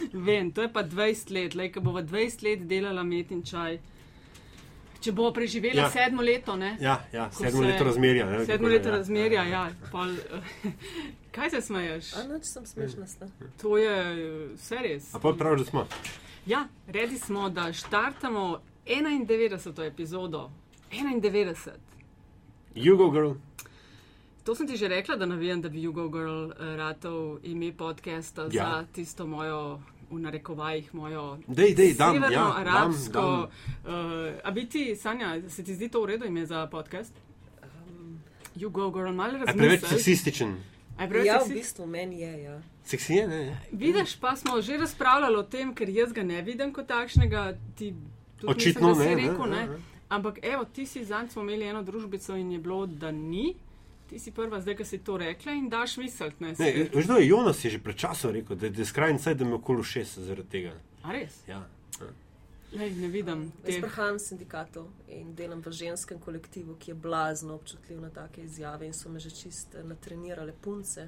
[0.26, 3.78] Vem, to je pa 20 let, le, ko bo 20 let delala met in čaj.
[5.00, 5.82] Če bo preživela Ja.
[5.82, 5.90] ja.
[5.90, 6.76] sedmo leto, ne?
[6.78, 8.26] Ja, ja Ko sedmo se- leto razmerja.
[8.26, 8.96] ne, Sedmo leto ja.
[8.96, 9.62] razmerja, ja.
[9.90, 10.12] Pol,
[11.32, 12.10] kaj se smeješ?
[12.14, 13.06] A noč sem smešna.
[13.06, 13.26] sta.
[13.56, 13.94] To je
[14.54, 15.14] vse res.
[15.14, 15.86] A pa praviš, da smo.
[16.46, 19.56] Ja, redi smo, da štartamo 91.
[19.84, 20.50] epizodo.
[20.92, 21.70] 91.
[22.74, 23.32] Jugo girl.
[24.50, 28.42] To sem ti že rekla, da navijam, da bi Jugo Girl eh, ratov ime podcasta
[28.42, 28.48] ja.
[28.52, 28.64] Ja.
[28.64, 29.78] za tisto mojo,
[30.10, 33.20] v narekovajih, mojo Dej, dej, dam, ja, severno-arabsko.
[33.20, 33.46] dam,
[33.86, 37.14] Uh, a bi ti, Sanja, se ti zdi to v redu ime za podcast?
[38.56, 40.56] Jugo Girl, malo Je preveč seksističen.
[40.98, 42.42] A Ja, v seksi- bistvu meni je.
[42.42, 42.60] Ja.
[42.84, 43.60] Seksi je, ne?
[43.72, 47.54] Vidiš, pa smo že razpravljali o tem, ker jaz ga ne vidim kot takšnega.
[47.78, 47.94] Ti,
[48.42, 49.78] Očitno ne, ne, Rekel, ne, ne, ne.
[50.08, 53.54] Ampak, evo, ti si zanj smo imeli eno družbico in je bilo, da ni.
[54.10, 56.42] Ti si prva, zdaj, ki si to rekla in daš misliti.
[56.42, 59.18] Ne, Ne, veš, da je Jonas je že pred časom rekel, da, da je skrajni
[59.18, 60.72] cajt, da me okolo šest zaradi tega.
[61.02, 61.36] A res?
[61.46, 61.62] Ja.
[62.72, 63.52] Lej, ne vidim.
[63.66, 63.80] Jaz Te...
[63.80, 68.86] prihajam iz sindikatov in delam v ženskem kolektivu, ki je blazno občutljiv na take izjave
[68.86, 71.06] in so me že čist natrenirale punce,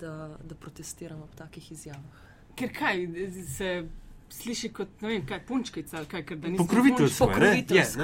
[0.00, 2.22] da, da protestiram ob takih izjavah.
[2.56, 3.06] Ker kaj
[3.56, 3.70] se
[4.28, 6.42] sliši kot, ne vem, kaj punčkica ali kaj, ker da.
[6.42, 6.58] Svoje, ne?
[6.58, 7.46] Pokroviteljsko Je, ne?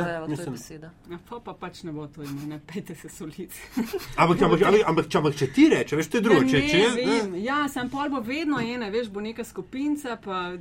[0.02, 0.90] je, evo, to je Mislim- beseda.
[1.10, 3.60] Ja, pa, pa pač ne bo to ime, ne pejte se solici.
[4.16, 6.42] Ampak, ampak, ampak, ampak, če, ampak če ti reče, veš, to je drugo.
[6.42, 7.34] Ja, Če, ne, če, jaz- vem.
[7.36, 10.52] Ja, sem pol bo vedno ena, veš, bo neka skupinca, pa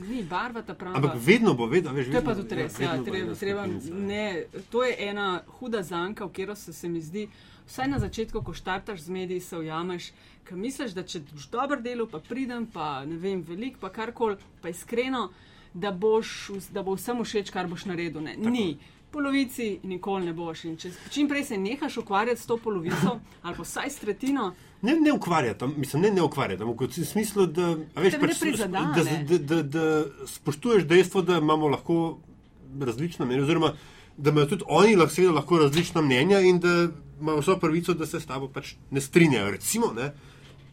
[0.00, 0.96] ni barva ta prava.
[0.96, 2.78] ampak vedno bo, vedno, veš, To je pa tudi res.
[2.78, 4.24] Ja, vedno bo treba, ena treba, ne,
[4.70, 7.28] to je ena huda zanka, v katero se, se mi zdi,
[7.66, 10.12] vsaj na začetku, ko štartaš z mediji, se ujameš,
[10.44, 14.38] ker misliš, da če boš dober delo, pa pridem, pa ne vem, velik, pa karkoli,
[14.62, 15.28] pa iskreno,
[15.74, 18.24] da, boš, da bo vsem všeč, kar boš naredil.
[18.24, 18.36] Ne.
[18.36, 18.72] Ni.
[19.10, 20.64] Polovici nikoli ne boš.
[20.70, 24.52] In če čim prej se nehaš ukvarjati s to polovico, ali pa vsaj s tretjino,
[24.82, 28.94] Ne, ne ukvarjati, mislim, ne, ne ukvarjati, ampak v smislu, da, veš, pač, prizadene.
[28.96, 31.96] da, da, da, da spoštuješ dejstvo, da imamo lahko
[32.80, 33.74] različna mnenja, oziroma
[34.16, 36.88] da imajo tudi oni lahko, seveda, lahko različna mnenja in da
[37.20, 39.50] imajo vso pravico, da se s tabo pač ne strinjajo.
[39.50, 40.12] Recimo, ne,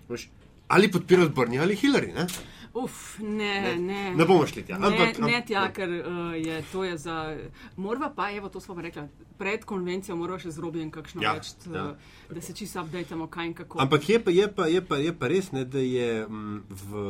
[0.10, 0.30] veš,
[0.68, 2.14] ali podpirajo Brni ali Hillary.
[2.14, 2.28] Ne,
[2.74, 4.16] uf, ne, ne.
[4.16, 4.78] ne bomo šli tja.
[4.78, 7.38] Ne, Ampak, ne tja, ker uh, je to je za.
[7.76, 9.08] Morva pa, evo, to smo rekli,
[9.38, 11.88] pred konvencijo moramo še zrobiti kakšno Ja, več, t- ja.
[12.30, 13.82] da se čisto updatemo, kaj in kako.
[13.84, 17.06] Ampak je pa, je pa, je pa, je pa res, ne, da, je, mm, v,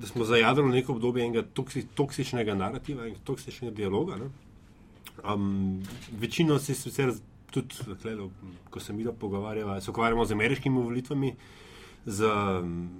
[0.00, 4.18] da smo zajadrali neko obdobje enega toksi, toksičnega narativa in toksičnega dialoga.
[4.22, 4.30] Ne.
[5.28, 5.82] Um,
[6.18, 7.12] večino se sicer
[7.52, 8.30] tudi, tlele,
[8.70, 11.34] ko se mi pogovarjava, se ukvarjamo z ameriškimi volitvami,
[12.06, 12.30] z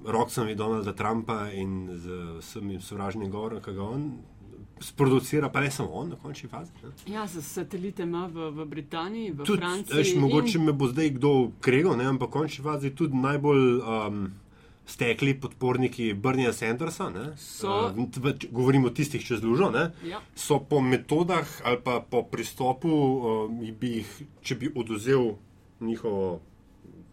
[0.07, 4.13] rokami Donalda Trumpa in z vsemi sovražnim govorom, ki ga on
[4.83, 6.73] sproducira, pa ne samo on, na končni fazi.
[6.83, 7.15] Ne.
[7.15, 9.97] Ja, za satelite ima v, v Britaniji, v Tudi, Franciji.
[9.97, 13.79] veš, mogoče in, me bo zdaj kdo kregal, ne, ampak v končni fazi tudi najbolj
[13.79, 14.25] um,
[14.85, 17.87] stekli podporniki Brnija Sandersa, ne, So.
[17.87, 22.23] uh, č- govorimo o tistih čez lužo, ne, ja, so po metodah ali pa po
[22.25, 24.11] pristopu, um, bi jih,
[24.41, 25.33] če bi oduzel
[25.81, 26.41] njihovo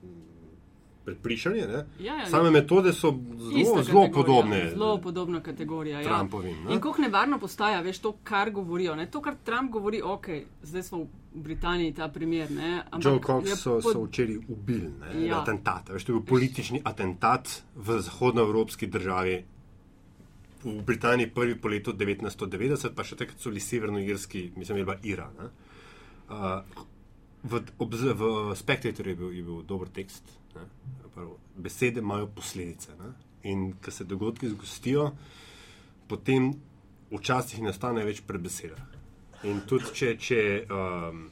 [0.02, 0.08] mm,
[1.06, 6.00] prepričanje, ja, ja, same metode so zelo, zelo podobne Zelo podobna kategorija.
[6.00, 6.06] Ja.
[6.08, 6.58] Trumpovim.
[6.60, 6.82] In Ne.
[6.82, 8.96] kako nevarno postaja, veš, to, kar govorijo.
[8.96, 9.06] Ne?
[9.08, 10.28] To, kar Trump govori, ok,
[10.62, 12.52] zdaj smo v Britaniji ta primer.
[12.52, 12.84] Ne?
[13.00, 15.42] Joe Cox so, pod- so včeraj ubili, ne, Ja.
[15.42, 15.90] atentat.
[15.90, 19.46] Veš, to je bil politični atentat v zahodnoevropski državi.
[20.64, 24.98] V Britaniji prvi po letu 1990, pa še takrat so bili severnoirski, mislim, je bila
[25.04, 25.30] Ira.
[25.40, 25.50] Ne.
[26.30, 26.62] Uh,
[27.44, 28.24] v, ob, v
[28.56, 30.24] Spectatorju je bil, je bil dober tekst.
[30.56, 30.66] Ne.
[31.14, 32.92] Prav, besede imajo posledice.
[33.00, 33.14] Ne.
[33.44, 35.12] In ko se dogodki zgostijo,
[36.08, 36.52] potem
[37.10, 38.99] včasih nastane več pred besedah.
[39.48, 41.24] In tudi če, če um,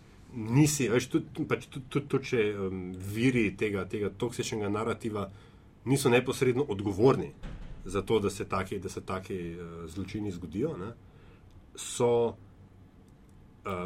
[0.56, 5.26] nisi, veš, tudi, pač tudi, tudi, tudi če um, viri tega, tega toksičnega narativa
[5.88, 7.32] niso neposredno odgovorni
[7.88, 10.94] za to, da se taki, da se taki uh, zločini zgodijo, ne,
[11.76, 12.36] so,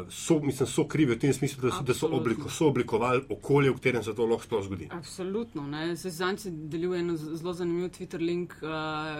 [0.08, 3.70] so, mislim, so krivi v tem smislu, da so, da so, obliko, so oblikovali okolje,
[3.70, 4.88] v katerem se to lahko sploh zgodi.
[4.90, 5.62] Absolutno.
[5.64, 5.96] ne.
[5.96, 8.68] Se Zanci deluje en zelo zanimiv Twitter link uh,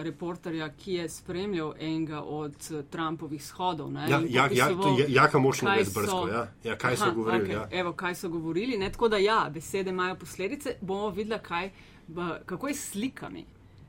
[0.03, 3.91] reporterja, ki je spremljal enega od uh, Trumpovih shodov.
[3.91, 4.67] Ne, Ja, ja, ja,
[4.97, 6.11] je jaka močna kaj brezbrsko.
[6.17, 7.43] so- Ja, ja, kaj so Aha, govorili.
[7.43, 7.67] okej, Ja.
[7.73, 8.77] Evo, kaj so govorili.
[8.77, 8.91] Ne?
[8.91, 10.75] Tako da, ja, besede imajo posledice.
[10.81, 11.71] Bomo videli, kaj,
[12.45, 13.45] kako je s slikami.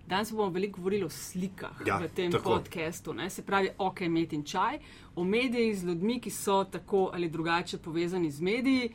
[0.06, 2.50] Danes bomo veliko govorili o slikah Ja, v tem tako.
[2.50, 3.14] podkastu.
[3.14, 3.30] Ne?
[3.30, 4.78] Se pravi, ok, med in čaj,
[5.16, 8.90] o medijih z ljudmi, ki so tako ali drugače povezani z mediji.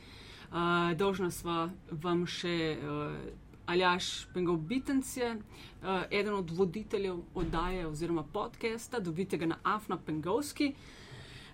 [0.52, 0.58] Uh,
[0.98, 3.14] dolžna sva vam še uh,
[3.66, 5.42] Aljaš Pengov Bitens je uh,
[6.12, 10.72] eden od voditeljev oddaje oziroma podcasta, dobite ga na Afna Pengovski.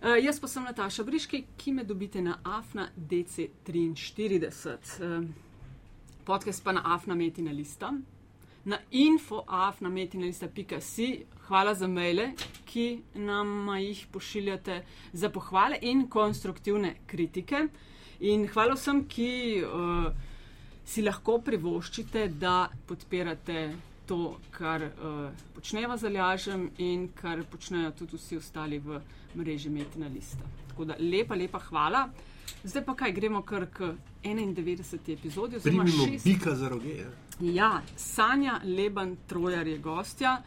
[0.02, 4.48] Uh, jaz pa sem Nataša Briški, ki me dobite na Afna DC43.
[5.00, 5.26] Uh,
[6.24, 7.92] podcast pa na Afna Metina lista.
[8.66, 11.26] Na infoaf.metinalista.si.
[11.48, 12.32] Hvala za maile,
[12.66, 14.84] ki nam jih pošiljate
[15.14, 17.68] za pohvale in konstruktivne kritike.
[18.20, 19.68] In hvala vsem, ki uh,
[20.86, 23.76] si lahko privoščite, da podpirate
[24.06, 29.00] to, kar uh, počneva z Aljažem in kar počnejo tudi vsi ostali v
[29.36, 30.44] mreži Metina Lista.
[30.70, 32.10] Tako da lepa, lepa hvala.
[32.64, 35.14] Zdaj pa kaj, gremo kar k 91.
[35.14, 35.60] epizodi.
[35.64, 36.98] Primimo bika za roge.
[36.98, 37.10] Ja.
[37.40, 40.42] Ja, Sanja Leban Trojar je gostja.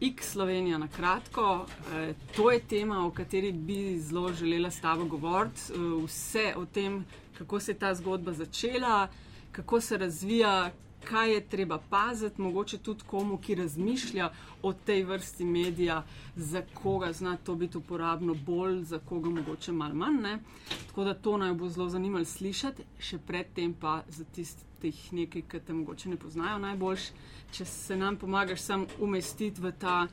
[0.00, 1.66] X Slovenija na kratko.
[1.94, 5.60] E, to je tema, o kateri bi zelo želela s tabo govoriti.
[5.72, 7.04] E, vse o tem,
[7.38, 9.08] kako se je ta zgodba začela,
[9.52, 10.70] kako se razvija,
[11.04, 14.30] kaj je treba paziti, mogoče tudi komu, ki razmišlja
[14.62, 16.02] o tej vrsti medija,
[16.36, 20.20] za koga zna to biti uporabno bolj, za koga mogoče malo manj.
[20.22, 20.38] Ne?
[20.86, 25.60] Tako da to naj bo zelo zanimivo slišati, še predtem pa za tistih nekaj, ki
[25.66, 27.08] te mogoče ne poznajo najboljš,
[27.52, 30.06] če se nam pomagaš sam umestiti v ta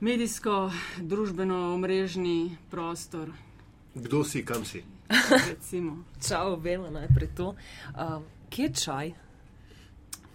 [0.00, 3.32] medijsko, družbeno, omrežni prostor.
[3.94, 4.84] Kdo si, kam si?
[6.28, 7.54] Čau, vemo najprej to.
[7.94, 9.27] Uh, kje je čaj?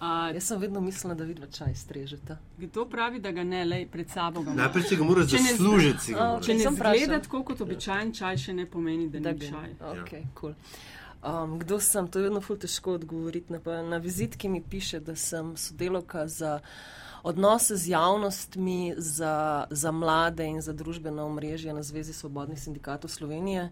[0.01, 2.37] Uh, Jaz sem vedno mislila, da vidiš čaj strežete.
[2.57, 4.43] Kdo pravi, da ga ne le pred sabo?
[4.43, 6.15] Najprej si ga moraš zaslužiti.
[6.45, 9.77] Če ne zgleda tako kot običajen čaj, še ne pomeni, da, da ni čaj.
[9.93, 10.33] Okay, ja.
[10.39, 10.57] cool.
[11.23, 12.07] um, kdo sem?
[12.07, 13.53] To je vedno ful težko odgovoriti.
[13.53, 16.59] Na, na vizitki mi piše, da sem sodelovka za
[17.23, 23.69] odnose z javnostmi, za, za mlade in za družbeno omrežje na Zvezi svobodnih sindikatov Slovenije.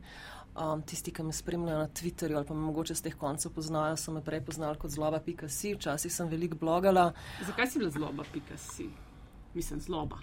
[0.52, 3.96] Um, tisti, ki me spremljajo na Twitterju ali pa me mogoče z teh koncev poznajo,
[3.98, 7.14] so me prej poznali kot zloba.si, včasih sem veliko blogala.
[7.48, 8.90] Zakaj si bila zloba.si?
[9.54, 10.20] Mislim, zloba.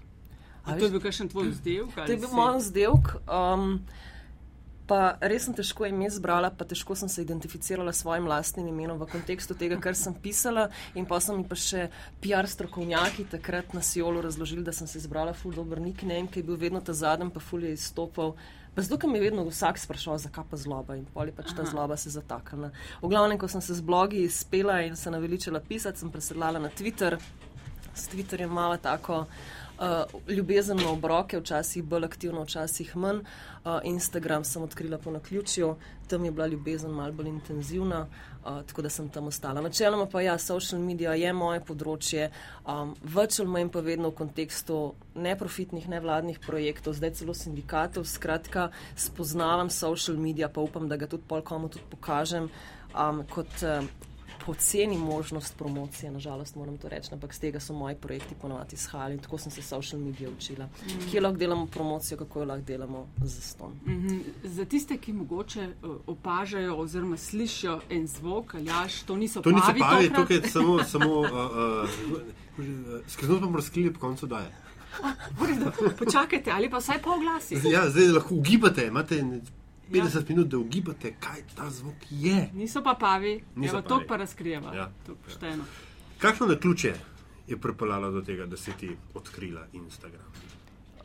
[0.68, 1.96] A to je bil kakšen tvoj vzdelek?
[1.96, 3.14] To je bil moj vzdelek.
[3.24, 3.80] Um,
[4.88, 9.00] pa res sem težko ime izbrala, pa težko sem se identificirala s svojim lastnim imenom
[9.00, 10.68] v kontekstu tega, kar sem pisala.
[10.96, 11.88] In pa so mi pa še
[12.20, 16.48] PR strokovnjaki takrat na Siolu razložili, da sem se izbrala ful dobro nickname, ki je
[16.48, 18.36] bil vedno ta zadnji, pa ful je izstopal.
[18.78, 21.64] Pa zato, ker mi je vedno vsak sprašoval, zakaj pa zloba in poli pač ta
[21.66, 22.68] zloba se zatakne.
[23.02, 26.70] V glavnem, ko sem se z blogi izpela in se naveličila pisati, sem presedlala na
[26.70, 27.16] Twitter.
[27.90, 29.24] S Twitterjem malo tako
[29.78, 33.22] uh, ljubezen na obroke, včasih bolj aktivno, včasih manj.
[33.64, 35.74] Uh, Instagram sem odkrila po naključju,
[36.08, 38.06] tam je bila ljubezen malo bolj intenzivna,
[38.44, 39.60] uh, tako da sem tam ostala.
[39.60, 42.30] Načeloma pa ja, social media je moje področje,
[42.66, 44.80] um, več ali manj pa vedno v kontekstu
[45.14, 48.06] neprofitnih, nevladnih projektov, zdaj celo sindikatov.
[48.08, 52.50] Skratka, spoznavam social media, pa upam, da ga tudi pol komu tudi pokažem.
[52.96, 54.07] Um, kot, uh,
[54.46, 59.14] poceni možnost promocije, nažalost moram to reči, ampak z tega so moji projekti ponovadi izhajali
[59.14, 60.66] in tako sem se social medije učila.
[60.66, 61.10] Mm -hmm.
[61.10, 63.72] Kje lahko delamo promocijo, kako jo lahko delamo za ston.
[63.86, 64.20] Mm -hmm.
[64.44, 69.50] Za tiste, ki mogoče uh, opažajo oziroma slišijo en zvok, ali jaš, to niso to
[69.50, 69.60] pavi.
[69.60, 71.88] To niso pavi, tukaj je samo, samo uh, uh,
[73.06, 74.50] skrivnost bomo razkrili po koncu daje.
[75.98, 77.54] Počakajte, ali pa vsaj pol glasi.
[77.70, 79.24] Ja, zdaj lahko ugibate, imate
[79.90, 80.22] 50 ja.
[80.28, 82.50] minut, da ugibate, kaj ta zvok je.
[82.54, 84.74] Niso pa pavi, Niso to pa razkrijeva.
[84.74, 84.90] Ja.
[86.18, 86.94] Kakšno na ključe
[87.46, 90.32] je pripeljalo do tega, da si ti odkrila Instagram?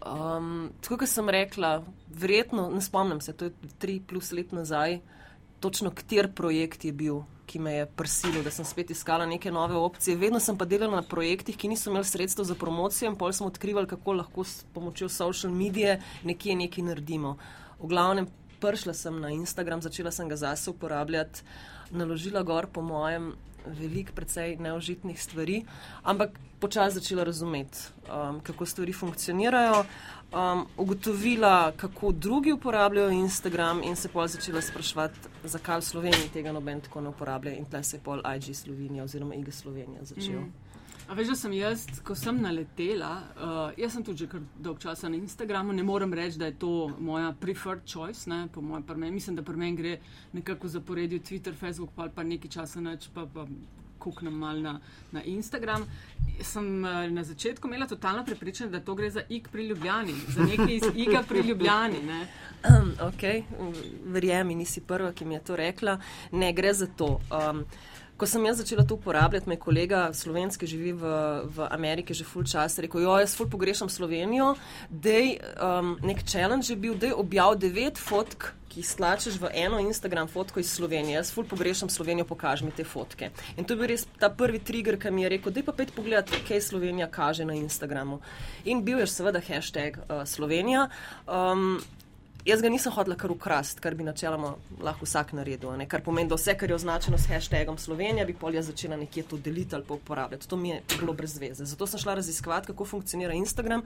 [0.03, 4.99] Um, tako kot sem rekla, verjetno, ne spomnim se, to je tri plus let nazaj,
[5.59, 9.75] točno kater projekt je bil, ki me je prisilil, da sem spet iskala neke nove
[9.75, 10.17] opcije.
[10.17, 13.47] Vedno sem pa delala na projektih, ki niso imeli sredstev za promocijo in pol smo
[13.47, 17.37] odkrivali, kako lahko s pomočjo social medije nekje nekaj naredimo.
[17.79, 18.27] V glavnem
[18.63, 21.43] prišla sem na Instagram, začela sem ga zase uporabljati,
[21.91, 23.33] naložila gor, po mojem,
[23.65, 25.63] veliko, precej neožitnih stvari,
[26.03, 27.77] ampak počasi začela razumeti,
[28.07, 29.85] um, kako stvari funkcionirajo.
[30.33, 36.51] Um, ugotovila, kako drugi uporabljajo Instagram, in se pol začela spraševati, zakaj v Sloveniji tega
[36.51, 37.53] noben tako ne uporablja.
[37.53, 40.41] In tle se je pol IG Slovenija oziroma IG Slovenija začel.
[40.41, 40.62] Mm.
[41.07, 44.79] A veš, da sem jaz, ko sem naletela, uh, jaz sem tudi že kar dolg
[44.79, 48.83] časa na Instagramu, ne morem reči, da je to moja preferred choice, ne, po mojem,
[48.87, 49.97] pri meni, mislim, da pri meni gre
[50.33, 53.45] nekako zaporedje Twitter, Facebook, pa, pa nekaj časa neč, pa, pa
[54.03, 54.79] kuknem mal na,
[55.11, 55.85] na Instagram.
[56.41, 60.43] Sem uh, na začetku imela totalno prepričanje, da to gre za ig pri Ljubljani, za
[60.43, 62.01] nekaj iz iga pri Ljubljani.
[62.07, 62.27] Ne.
[62.69, 63.23] Um, ok,
[64.05, 65.99] verjemi, nisi prva, ki mi je to rekla.
[66.31, 67.19] Ne, gre za to.
[67.31, 67.65] Um,
[68.17, 71.13] Ko sem jaz začela to uporabljati, me kolega slovenski živi v,
[71.49, 74.53] v Ameriki že full čas, rekel, jo, jaz full pogrešam Slovenijo,
[74.89, 79.77] dej, um, nek challenge je bil, da je objavil devet fotk, ki stlačeš v eno
[79.81, 81.19] Instagram fotko iz Slovenije.
[81.19, 83.29] Jaz full pogrešam Slovenijo, pokaži mi te fotke.
[83.57, 85.93] In to je bil res ta prvi trigger, ki mi je rekel, dej pa pet
[85.93, 88.21] pogledati, kaj Slovenija kaže na Instagramu.
[88.65, 90.87] In bil je seveda hashtag uh, Slovenija.
[91.27, 91.81] Um,
[92.43, 94.49] Jaz ga nisem hodila kar ukrast, kar bi načeloma
[94.83, 95.77] lahko vsak naredil.
[95.79, 95.85] Ne?
[95.87, 99.37] Kar pomeni, da vse, kar je označeno s hashtagom Slovenija, bi polja začela nekje to
[99.37, 100.49] deliti ali pa uporabljati.
[100.51, 101.63] To mi je bilo brez veze.
[101.65, 103.85] Zato sem šla raziskovati, kako funkcionira Instagram.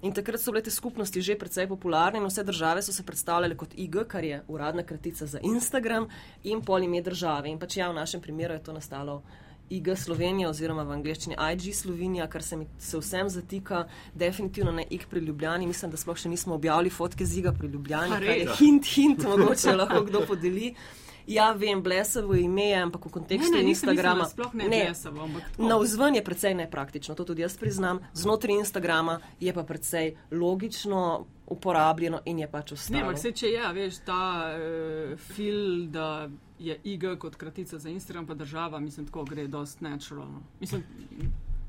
[0.00, 3.56] In takrat so bile te skupnosti že precej popularne in vse države so se predstavljale
[3.56, 6.08] kot IG, kar je uradna kratica za Instagram
[6.44, 7.52] in pol ime države.
[7.52, 9.20] In pač ja, v našem primeru je to nastalo.
[9.70, 13.84] IG Slovenija oziroma v angleščini IG Slovenija, kar se mi se vsem zatika,
[14.14, 15.66] definitivno ne IG pri Ljubljani.
[15.66, 19.22] Mislim, da sploh še nismo objavili fotke z IG pri Ljubljani, kar je hint, hint,
[19.28, 20.74] mogoče lahko kdo podeli.
[21.30, 24.24] Ja, vem, blesevo ime, je, ampak v kontekstu Ne, ne, Instagrama.
[24.24, 25.68] mislila, sploh ne ampak tako.
[25.68, 28.00] Na vzven je precej nepraktično, to tudi jaz priznam.
[28.14, 33.00] Znotraj Instagrama je pa precej logično uporabljeno in je pač Ne, ostalo.
[33.00, 34.22] ampak se če je, a veš, ta
[34.54, 36.28] uh, fil, da
[36.58, 40.42] je IG kot kratica za Instagram, pa država, mislim, tako gre dost naturalno.
[40.60, 40.84] Mislim,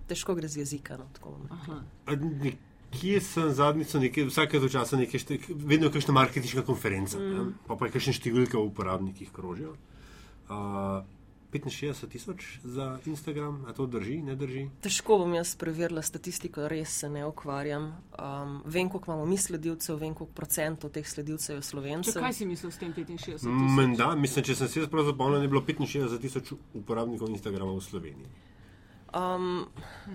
[0.07, 0.97] Težko gre z jezika.
[0.97, 1.07] No,
[2.91, 7.53] Kje sem nekaj, vsake do časa nekaj, šte, vedno je kakšna marketinška konferenca, mm.
[7.67, 9.77] pa pa je kakšne številke v uporabnikih krožijo.
[10.51, 10.99] Uh,
[11.51, 14.69] 65 tisoč za Instagram, a to drži, ne drži?
[14.81, 17.91] Težko bom jaz preverila statistiko, res se ne ukvarjam.
[18.15, 22.21] Um, vem, koliko imamo mi sledilcev, vem, koliko procentov teh sledilcev je Če slovencev.
[22.21, 23.49] kaj si mislil s tem 65 tisoč?
[23.77, 27.81] Menda, mislim, če sem se jaz prav zapomnil, je bilo 65 tisoč uporabnikov Instagrama v
[27.81, 28.27] Sloveniji.
[29.11, 29.67] Um,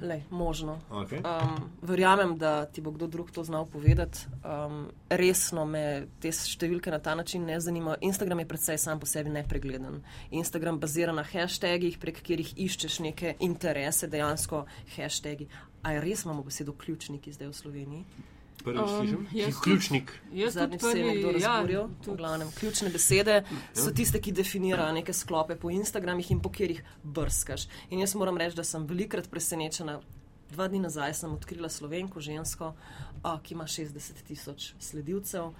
[0.02, 0.80] lej, možno.
[0.90, 1.20] Okay.
[1.20, 4.18] Um, verjamem, da ti bo kdo drug to znal povedati.
[4.44, 8.00] Um, resno me te številke na ta način ne zanimajo.
[8.00, 10.00] Instagram je predvsej sam po sebi nepregleden.
[10.30, 14.64] Instagram bazira na hashtagih, prek katerih iščeš neke interese, dejansko
[14.96, 15.48] hashtagi.
[15.82, 18.32] A je res imamo besedo ključniki zdaj v Sloveniji?
[18.66, 19.26] Prvi Um, slišim.
[19.32, 20.12] jaz tudi- Ključnik.
[20.34, 21.82] Jaz Zadnjič tudi se je nekdo prvi, ja, razburil.
[21.82, 23.42] V tudi- glavnem, ključne besede
[23.74, 27.68] so tiste, ki definirajo neke sklope po Instagramih in po katerih brskaš.
[27.90, 30.00] In jaz moram reči, da sem velikrat presenečena.
[30.48, 32.72] Dva dni nazaj sem odkrila slovenko, žensko,
[33.22, 35.52] a, ki ima 60 tisoč sledilcev.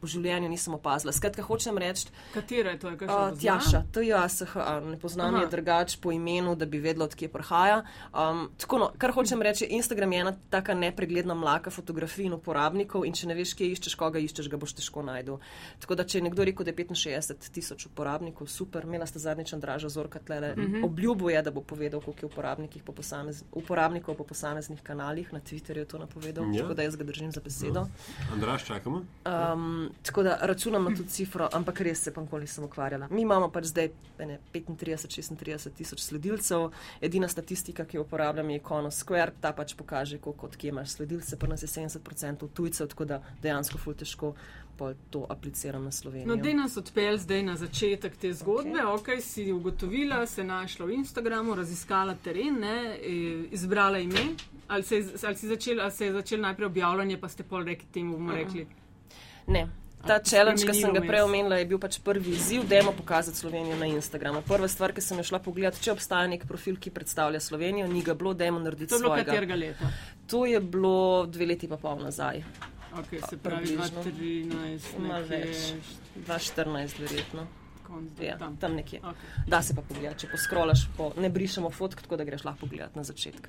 [0.00, 1.12] Po življenju nisem opazila.
[1.12, 2.88] Skratka, hočem reči, Katera je to?
[2.90, 3.38] Je kakšna Uh, poznam?
[3.40, 4.54] Tjaša, to je ASH,
[4.90, 5.42] ne poznam Aha.
[5.42, 7.82] je drugač po imenu, da bi vedela, odkje prihaja.
[8.14, 13.04] Um, tako, no, kar hočem reči, Instagram je ena taka nepregledna mlaka fotografij in uporabnikov
[13.06, 15.38] in če ne veš, kje iščeš, koga iščeš, ga boš težko najdel.
[15.80, 19.52] Tako da, če je nekdo rekel, da je 65 tisoč uporabnikov, super, imela sta zadnjič
[19.52, 20.84] Andraža Zorka tlele, uh -huh.
[20.84, 25.40] obljubo je, da bo povedal, koliko je uporabnikih po posamez, uporabnikov po posameznih kanalih, na
[25.40, 26.62] Twitterju je to napovedal, Ja.
[26.62, 27.86] tako da jaz ga držim za besedo.
[28.32, 29.02] Andraš, čakamo.
[29.24, 33.08] Um, tako da računam na to cifro, ampak res se pa nikoli nisem ukvarjala.
[33.10, 38.90] Mi imamo pač zdaj ene 35-36 tisoč sledilcev, edina statistika, ki jo uporabljam, je Icono
[38.90, 43.04] Square, ta pač pokaže, koliko od kje imaš sledilce, pa nas je 70% tujcev, tako
[43.04, 44.34] da dejansko ful težko
[44.78, 46.28] pol to apliciram na Slovenijo.
[46.30, 48.78] No, dej nas odpel zdaj na začetek te zgodbe.
[48.78, 49.18] Okay.
[49.18, 54.38] Okay, si ugotovila, se našla v Instagramu, raziskala teren, ne, eh, izbrala ime.
[54.68, 57.88] Ali se, ali, si začel, ali se je začel najprej objavljanje, pa ste pol rekli
[57.92, 58.66] temu, bomo rekli.
[59.48, 59.66] Ne.
[59.98, 63.36] Ta challenge, ki sem ga prej omenila, je bil pač prvi izziv, da je pokazati
[63.36, 64.42] Slovenijo na Instagramu.
[64.46, 68.02] Prva stvar, ki sem jo šla pogledati, če obstaja nek profil, ki predstavlja Slovenijo, ni
[68.02, 69.26] ga bilo, da je narediti To je bilo svojega.
[69.26, 69.90] katerega leta?
[70.26, 70.94] To je bilo
[71.26, 72.44] dve leti pa pol nazaj.
[72.94, 74.02] Okay, se pravi, Približno.
[74.02, 75.72] 2013, Malo nekje več.
[76.16, 77.46] 2014, verjetno.
[77.82, 78.56] konc Ja, tam.
[78.56, 79.00] tam nekje.
[79.00, 79.44] Okay.
[79.46, 82.98] Da se pa pogledati, če poskrolaš, po, ne brišemo fotk, tako da greš lahko pogledati
[82.98, 83.48] na začetek.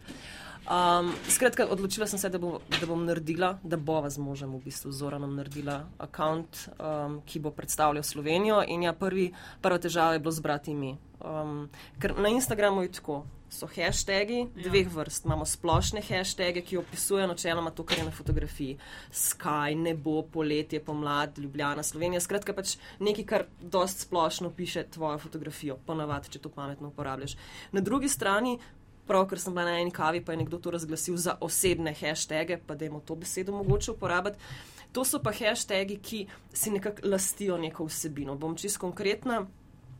[0.67, 4.61] Um, skratka, odločila sem se, da, bo, da bom naredila, da bova z možem v
[4.67, 6.45] bistvu Zoranom naredila račun,
[6.77, 8.61] um, ki bo predstavljal Slovenijo.
[8.67, 10.97] In ja, prvi, prva težava je bilo zbrati ime.
[11.19, 13.25] Um, ker na Instagramu je tako.
[13.49, 14.69] So hashtagi Ja.
[14.69, 15.25] dveh vrst.
[15.25, 18.77] Imamo splošne hashtage, ki opisujejo načeloma to, kar je na fotografiji.
[19.11, 22.21] Sky, nebo, poletje, pomlad, Ljubljana, Slovenija.
[22.21, 27.33] Skratka, pač nekaj, kar dost splošno piše tvojo fotografijo, ponavadi, če to pametno uporabljaš.
[27.71, 28.59] Na drugi strani,
[29.09, 32.59] prav, ker sem bila na eni kavi, pa je nekdo to razglasil za osebne hashtage,
[32.67, 34.37] pa da jim to besedo mogoče uporabiti.
[34.93, 38.35] To so pa hashtagi, ki si nekako lastijo neko vsebino.
[38.35, 39.43] Bom čist konkretna.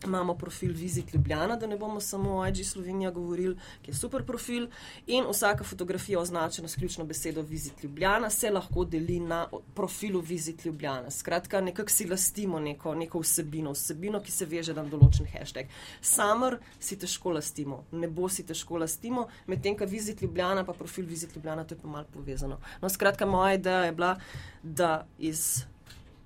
[0.05, 4.23] Imamo profil Visit Ljubljana, da ne bomo samo o IG Slovenija govorili, ki je super
[4.25, 4.67] profil.
[5.07, 10.65] In vsaka fotografija označena s ključno besedo Visit Ljubljana se lahko deli na profilu Visit
[10.65, 11.11] Ljubljana.
[11.11, 15.67] Skratka, nekako si lastimo neko, neko vsebino, vsebino, ki se veže na določen hashtag.
[16.01, 21.35] Summer si težko lastimo, nebo si težko lastimo, medtem ko Visit Ljubljana, pa profil Visit
[21.35, 22.59] Ljubljana, to je pa malo povezano.
[22.81, 24.15] No, skratka, moja ideja je bila,
[24.63, 25.65] da iz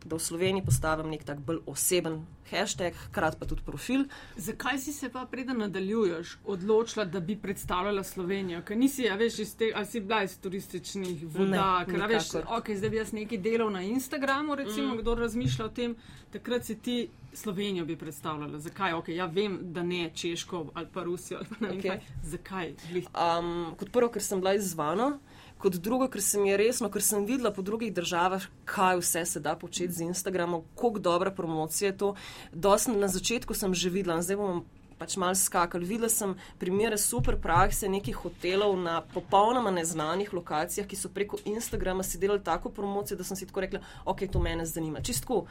[0.05, 4.05] da v Sloveniji postavim nek tak bolj oseben hashtag, hkrati pa tudi profil.
[4.37, 8.61] Zakaj si se pa, preden nadaljuješ, odločila, da bi predstavljala Slovenijo?
[8.61, 12.07] Ker nisi, a veš, iz te, ali si bila iz turističnih voda, Ne, ker a
[12.07, 12.57] veš, nikakor.
[12.59, 14.97] ok, zdaj bi jaz nekaj delal na Instagramu, recimo, mm.
[14.97, 15.95] kdo razmišlja o tem,
[16.31, 18.59] takrat si ti Slovenijo bi predstavljala.
[18.59, 18.93] Zakaj?
[18.93, 21.91] Ok, ja vem, da ne Češko ali pa Rusijo ali pa ne vem Okej.
[21.91, 21.99] kaj.
[22.23, 22.73] Zakaj?
[22.93, 25.17] Um, kot prvo, ker sem bila izzvana,
[25.63, 29.25] kot drugo, ker se mi je resno, ker sem videla po drugih državah, kaj vse
[29.25, 32.15] se da početi z Instagramom, koliko dobra promocija je to.
[32.51, 34.63] Dost na začetku sem že videla, zdaj bom
[34.99, 35.87] pač mal skakali.
[35.87, 42.03] Videla sem primere super prakse nekih hotelov na popolnoma neznanih lokacijah, ki so preko Instagrama
[42.03, 45.01] si delali tako promocijo, da sem si tako rekla, ok, to mene zanima.
[45.01, 45.45] Čistko.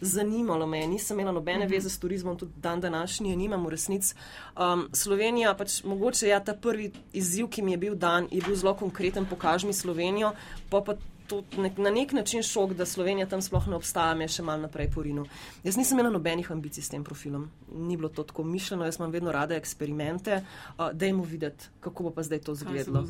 [0.00, 1.70] Zanimalo me nisem imela nobene Mhm.
[1.74, 4.14] veze s turizmom, tudi dan današnji, nimam v resnici.
[4.56, 8.56] Um, Slovenija, pač mogoče ja, ta prvi izziv, ki mi je bil dan, je bil
[8.56, 10.32] zelo konkreten, pokaži mi Slovenijo,
[10.70, 10.94] pa pa
[11.26, 14.60] to nek, na nek način šok, da Slovenija tam sploh ne obstaja, me še mal
[14.60, 15.26] naprej porinu.
[15.64, 19.10] Jaz nisem imela nobenih ambicij s tem profilom, ni bilo to tako mišljeno, jaz imam
[19.10, 20.42] vedno rada eksperimente,
[20.78, 23.04] uh, dajmo videti, kako bo pa zdaj to izgledalo.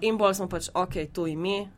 [0.00, 1.68] In bolj smo pač, ok, to ime,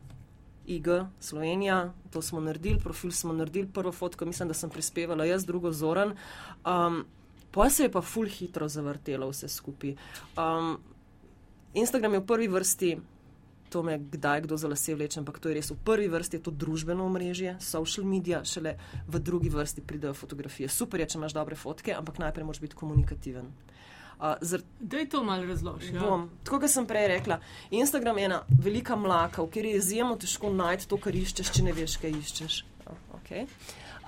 [0.67, 0.87] IG,
[1.19, 5.71] Slovenija, to smo naredili, profil smo naredili, prvo fotko, mislim, da sem prispevala jaz, drugo
[5.71, 6.15] Zoran.
[6.65, 7.05] Um,
[7.51, 9.95] pa se je pa full hitro zavrtelo vse skupaj.
[10.37, 10.77] Um,
[11.73, 12.97] Instagram je v prvi vrsti,
[13.69, 16.43] to me kdaj kdo za lase vleče, ampak to je res v prvi vrsti, je
[16.43, 20.69] to družbeno omrežje, social media, šele v drugi vrsti pridejo fotografije.
[20.69, 23.45] Super je, če imaš dobre fotke, ampak najprej moraš biti komunikativen.
[23.45, 23.85] Uh,
[24.41, 25.93] zaradi Da je to malo razloži.
[25.93, 26.01] Ja.
[26.01, 26.29] Bom.
[26.43, 27.39] Tako kot sem prej rekla,
[27.71, 31.63] Instagram je ena velika mlaka, v kateri je izjemno težko najti to, kar iščeš, če
[31.63, 32.57] ne veš, kaj iščeš.
[32.85, 33.47] Oh, okay.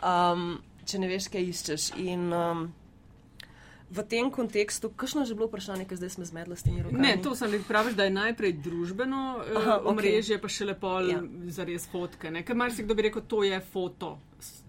[0.01, 1.87] um, če ne veš, kaj iščeš.
[2.03, 2.67] In um,
[3.89, 7.01] v tem kontekstu, kakšno je že bilo vprašanje, ker zdaj smo zmedli s temi rokami?
[7.03, 10.99] Ne, to sem rekel, praviš, da je najprej družbeno Aha, Aha, omrežje, pa še lepo
[10.99, 11.19] Ja.
[11.19, 11.21] ja.
[11.51, 12.31] za res fotke.
[12.31, 12.43] Ne?
[12.43, 14.17] Ker marsikdo bi rekel, to je foto,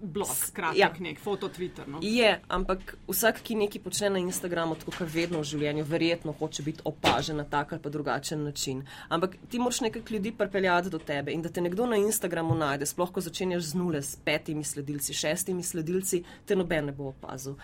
[0.03, 0.93] blog, kratek Ja.
[0.99, 1.89] nek, foto Twitter.
[1.89, 1.99] No?
[2.03, 6.63] Je, ampak vsak, ki nekaj počne na Instagramu, tako kot vedno v življenju, verjetno hoče
[6.63, 8.85] biti opažen na tak ali pa drugačen način.
[9.09, 12.87] Ampak ti moraš nekaj ljudi pripeljati do tebe in da te nekdo na Instagramu najde,
[12.87, 17.59] sploh ko začenjaš z nule, s petimi sledilci, šestimi sledilci, te noben ne bo opazil.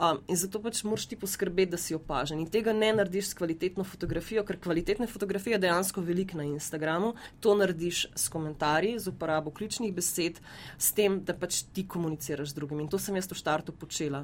[0.00, 2.38] Um, in zato pač moraš ti poskrbeti, da si opažen.
[2.40, 7.10] In tega ne narediš s kvalitetno fotografijo, ker kvalitetne fotografije je dejansko veliko na Instagramu.
[7.44, 10.40] To narediš s komentarji, z uporabo ključnih besed,
[10.78, 12.86] s tem, da pač ti komuniciraš z drugimi.
[12.86, 14.22] In to sem jaz v štartu počela.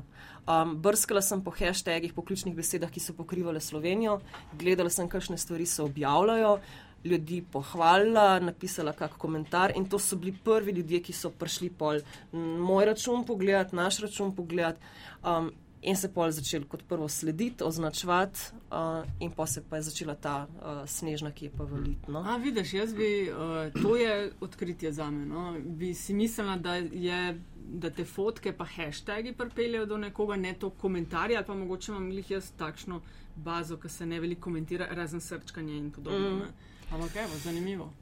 [0.48, 4.22] Um, brskala sem po hashtagih, po ključnih besedah, ki so pokrivale Slovenijo,
[4.56, 6.56] gledala sem, kakšne stvari se objavljajo.
[7.04, 12.00] Ljudi pohvalila, napisala kak komentar, in to so bili prvi ljudje, ki so prišli pol
[12.32, 14.80] moj račun pogledati, naš račun pogledati.
[15.22, 15.52] Um,
[15.86, 18.40] In se pol začel kot prvo slediti, označevati,
[18.74, 22.10] uh, in pa se pa je začela ta uh, snežna, ki je pa valiti.
[22.10, 22.24] No?
[22.26, 25.26] A, vidiš, jaz bi, uh, to je odkritje za me.
[25.26, 25.54] No?
[25.58, 27.20] Bi si mislila, da, je,
[27.54, 32.10] da te fotke pa hashtagi pripeljejo do nekoga, ne to komentarje, ali pa mogoče imam
[32.10, 33.00] jih jaz takšno
[33.36, 36.30] bazo, ki se ne veliko komentira, razen srčkanje in podobno.
[36.30, 36.42] Mm.
[36.42, 36.94] Mm.
[36.94, 37.92] Ampak evo, zanimivo.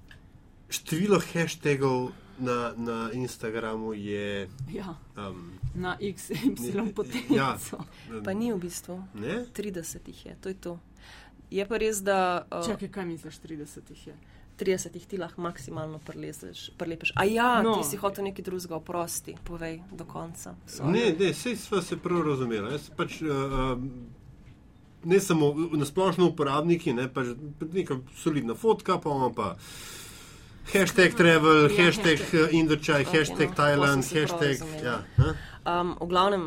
[0.68, 4.48] Število hashtagov na, na Instagramu je.
[4.72, 7.34] Ja, Um, na XY potenco.
[7.34, 7.56] Ja.
[8.24, 9.46] Pa ni v bistvu, Ne?
[9.54, 10.78] 30 jih je, to je to.
[11.50, 14.14] Je pa res, da uh, Čakaj, kaj misliš, 30 jih je?
[14.58, 17.12] 30 jih ti lahko maksimalno prelezeš, prelepeš.
[17.16, 17.74] A ja, no.
[17.78, 20.54] Ti si hotel nekaj drugega, oprosti, povej do konca.
[20.66, 20.92] Sorry.
[20.92, 22.72] Ne, ne, vse smo se prav razumeli.
[22.72, 23.78] Jaz pač, uh,
[25.04, 27.34] ne samo na splošno uporabniki, ne, pač
[27.72, 29.56] neka solidna fotka, pa imamo pa
[30.72, 32.34] hashtag travel, Ja, hashtag hashtag.
[32.34, 32.48] uh,
[33.00, 34.84] Okej, hashtag no, sem se prav hashtag.
[34.84, 35.00] Ja?
[35.64, 36.44] Um, v glavnem,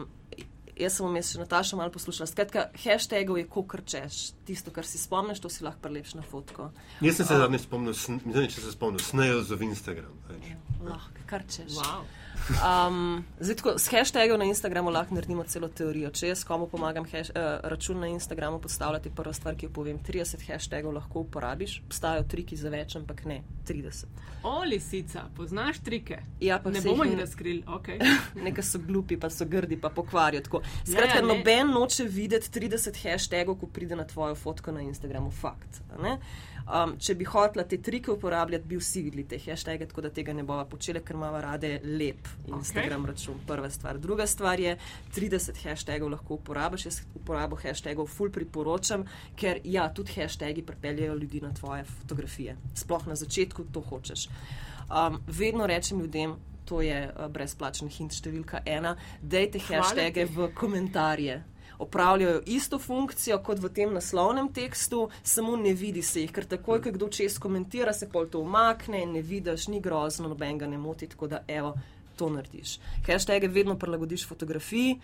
[0.77, 2.27] jaz sem vmes še Nataša malo poslušala.
[2.29, 4.33] Skratka, hashtagov je kokr češ.
[4.45, 6.71] Tisto, kar si spomniš, to si lahko prelepš na fotko.
[7.01, 10.13] Jaz sem se zadnjič spomnil, ne vem, če se spomnil, Snails of Instagram.
[10.29, 10.51] Več.
[10.81, 11.77] Lahko, kar češ.
[11.77, 12.05] Wow.
[12.47, 16.11] Um, zdaj, tako, s hashtagom na Instagramu lahko naredimo celo teorijo.
[16.15, 19.99] Če jaz komu pomagam hash, uh, račun na Instagramu postavljati, prva stvar, ki jo povem,
[19.99, 21.81] 30 hashtagov lahko uporabiš.
[21.89, 24.05] Obstajajo triki za več, ampak ne 30.
[24.47, 26.21] O, lisica, poznaš trike?
[26.39, 27.89] Ja, pa ne bomo jih razkrili, ok.
[28.47, 30.45] Nekaj so glupi, pa so grdi, pa pokvarijo.
[30.47, 30.61] Tako.
[30.63, 31.33] Ja, Skratka, ja, ne.
[31.33, 35.31] noben noče videti 30 hashtagov, ko pride na tvojo fotko na Instagramu.
[35.31, 35.81] Fakt.
[36.01, 36.19] ne?
[36.67, 40.33] Um, če bi hotela te trike uporabljati, bi vsi videli te hashtage, tako da tega
[40.35, 43.13] ne bova počela, ker imamo rade lep Instagram okay.
[43.13, 43.37] račun.
[43.47, 43.99] Prva stvar.
[44.03, 44.73] Druga stvar je,
[45.15, 46.85] 30 hashtagov lahko uporabiš.
[46.89, 49.07] Jaz uporabo hashtagov ful priporočam,
[49.39, 52.57] ker ja, tudi hashtagi pripeljejo ljudi na tvoje fotografije.
[52.75, 54.27] Sploh na začetku to hočeš.
[54.27, 61.45] Um, vedno rečem ljudem, to je uh, brezplačen hint številka ena, dajte hashtage v komentarje.
[61.79, 66.81] Opravljajo isto funkcijo kot v tem naslovnem tekstu, samo ne vidi se jih, ker takoj,
[66.81, 70.77] ko kdo čez komentira, se pol to umakne, ne vidiš, ni grozno, noben ga ne
[70.77, 71.75] moti, tako da evo,
[72.17, 72.79] to narediš.
[73.05, 74.97] Hashtage vedno prilagodiš fotografiji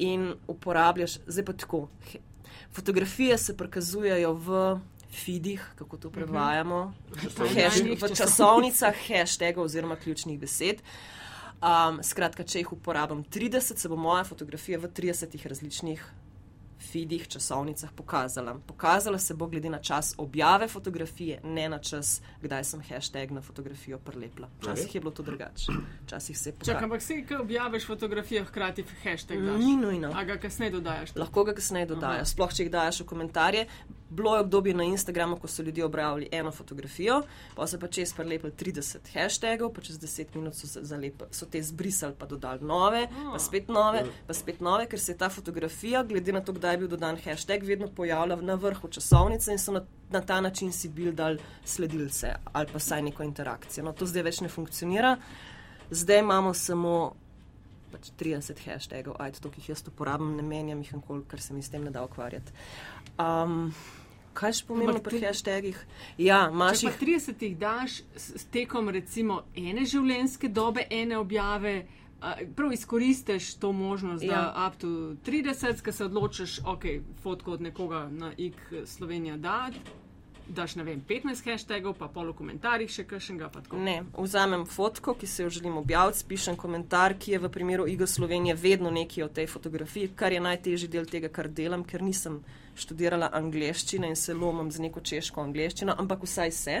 [0.00, 1.88] in uporabljaš, zdaj pa tako.
[2.72, 6.92] Fotografije se prikazujejo v feedih, kako to prevajamo,
[7.54, 10.82] hash, v časovnicah hashtagov oziroma ključnih besed.
[11.60, 16.04] Um, skratka, če jih uporabim 30, se bo moja fotografija v 30 različnih
[16.80, 18.54] feedih, časovnicah pokazala.
[18.66, 23.42] Pokazala se bo glede na čas objave fotografije, ne na čas, kdaj sem hashtag na
[23.44, 24.48] fotografijo prelepla.
[24.62, 25.72] Včasih je bilo to drugače.
[26.06, 26.84] Včasih se je Čakaj, pokazalo.
[26.84, 29.60] ampak si, ko objaviš fotografijo, hkrati hashtag daš.
[29.60, 30.12] Ni nujno.
[30.16, 31.14] A ga kasneje dodajaš.
[31.16, 33.66] Lahko ga kasneje dodajaš, sploh če jih daš v komentarje.
[34.10, 37.22] Bilo je obdobje na Instagramu, ko so ljudje objavili eno fotografijo,
[37.54, 41.46] pa so pa čez prelepili 30 hashtagov, pa čez 10 minut so, se zalep, so
[41.46, 45.28] te zbrisali, pa dodali nove, pa spet nove, pa spet nove, ker se je ta
[45.28, 49.58] fotografija, glede na to, kdaj je bil dodan hashtag, vedno pojavljala na vrhu časovnice in
[49.58, 53.84] so na, na ta način si bil dal sledilce ali pa saj neko interakcijo.
[53.84, 55.16] No, to zdaj več ne funkcionira.
[55.90, 57.14] Zdaj imamo samo
[57.92, 61.54] pač 30 hashtagov, ajde, to, ki jih jaz uporabljam, ne menjam jih nikoli, ker se
[61.54, 62.54] mi s tem ne da ukvarjati.
[63.18, 63.72] Um,
[64.34, 65.78] kaj še pomembno pri hashtagih?
[66.18, 66.98] Ja, imaš jih.
[67.00, 71.86] 30 jih daš s tekom recimo ene življenjske dobe, ene objave,
[72.56, 74.68] prav izkoristiš to možnost, da Ja.
[74.68, 74.88] up to
[75.24, 76.84] 30, ko se odločiš, ok,
[77.22, 79.70] fotko od nekoga na ik Slovenija da,
[80.48, 83.50] daš ne vem 15 hashtagov, pa pol v komentarjih še kakšnega.
[83.72, 88.06] Ne, vzamem fotko, ki se jo želim objaviti, pišem komentar, ki je v primeru Iga
[88.06, 92.42] Slovenije vedno nekaj o tej fotografiji, kar je najtežji del tega, kar delam, ker nisem
[92.80, 96.78] študirala angleščine in se lomim z neko češko angleščino, ampak vsaj se.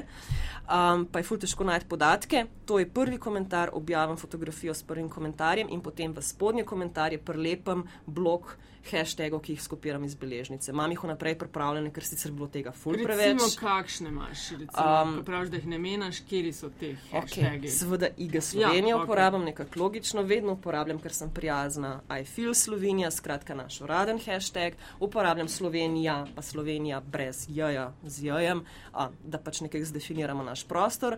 [0.70, 2.44] Um, pa je ful težko najti podatke.
[2.66, 7.86] To je prvi komentar, objavim fotografijo s prvim komentarjem in potem v spodnje komentarje prelepam
[8.06, 8.56] blok
[8.90, 10.70] hashtagov, ki jih skopiram iz beležnice.
[10.70, 13.34] Imam jih vnaprej pripravljene, ker sicer bilo tega ful preveč.
[13.34, 17.20] Recimo, kakšne imaš, recimo, Um, praviš, da jih ne menaš, kje so te Okay.
[17.42, 17.68] hashtagi.
[17.68, 19.04] Seveda, Iga Slovenija Ja, ja, okej.
[19.04, 22.00] uporabljam nekako logično, vedno uporabljam, ker sem prijazna.
[22.10, 24.72] I feel Slovenija, skratka naš uraden hashtag.
[25.00, 31.16] Uporabljam Slovenija, pa Slovenija brez jaja, z jajem, a, da pač nekako zdefiniramo naš prostor.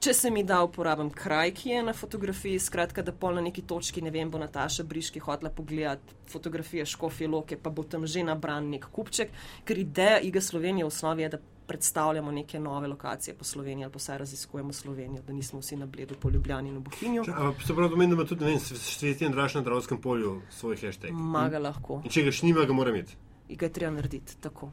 [0.00, 3.66] Če se mi da, uporabljam kraj, ki je na fotografiji, skratka, da pol na neki
[3.68, 8.24] točki, ne vem, bo Nataša Briški hotela pogledati fotografije Škofje Loke, pa bo tam že
[8.24, 9.34] nabran nek kupček,
[9.68, 13.92] ker ideja Iga Slovenije v osnovi je, da predstavljamo neke nove lokacije po Sloveniji ali
[13.92, 17.24] pa vsaj raziskujemo Slovenijo, da nismo vsi na bledu po Ljubljani in v Bohinju.
[17.66, 20.80] Se pravi, pomeni, da ima tudi ne vem, sveti in draž na Dravskem polju svoj
[20.80, 21.12] hashtag.
[21.12, 22.00] Maga lahko.
[22.04, 23.20] In če ga še nima, ga mora imeti.
[23.48, 24.72] In ga je treba narediti tako.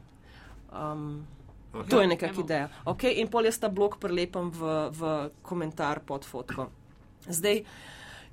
[0.72, 1.26] Um,
[1.72, 1.90] Okay.
[1.90, 2.44] to je nekakšna evo.
[2.44, 2.68] ideja.
[2.84, 6.70] Okay, in pol jaz ta blok prelepam v, v komentar pod fotko.
[7.28, 7.62] Zdaj,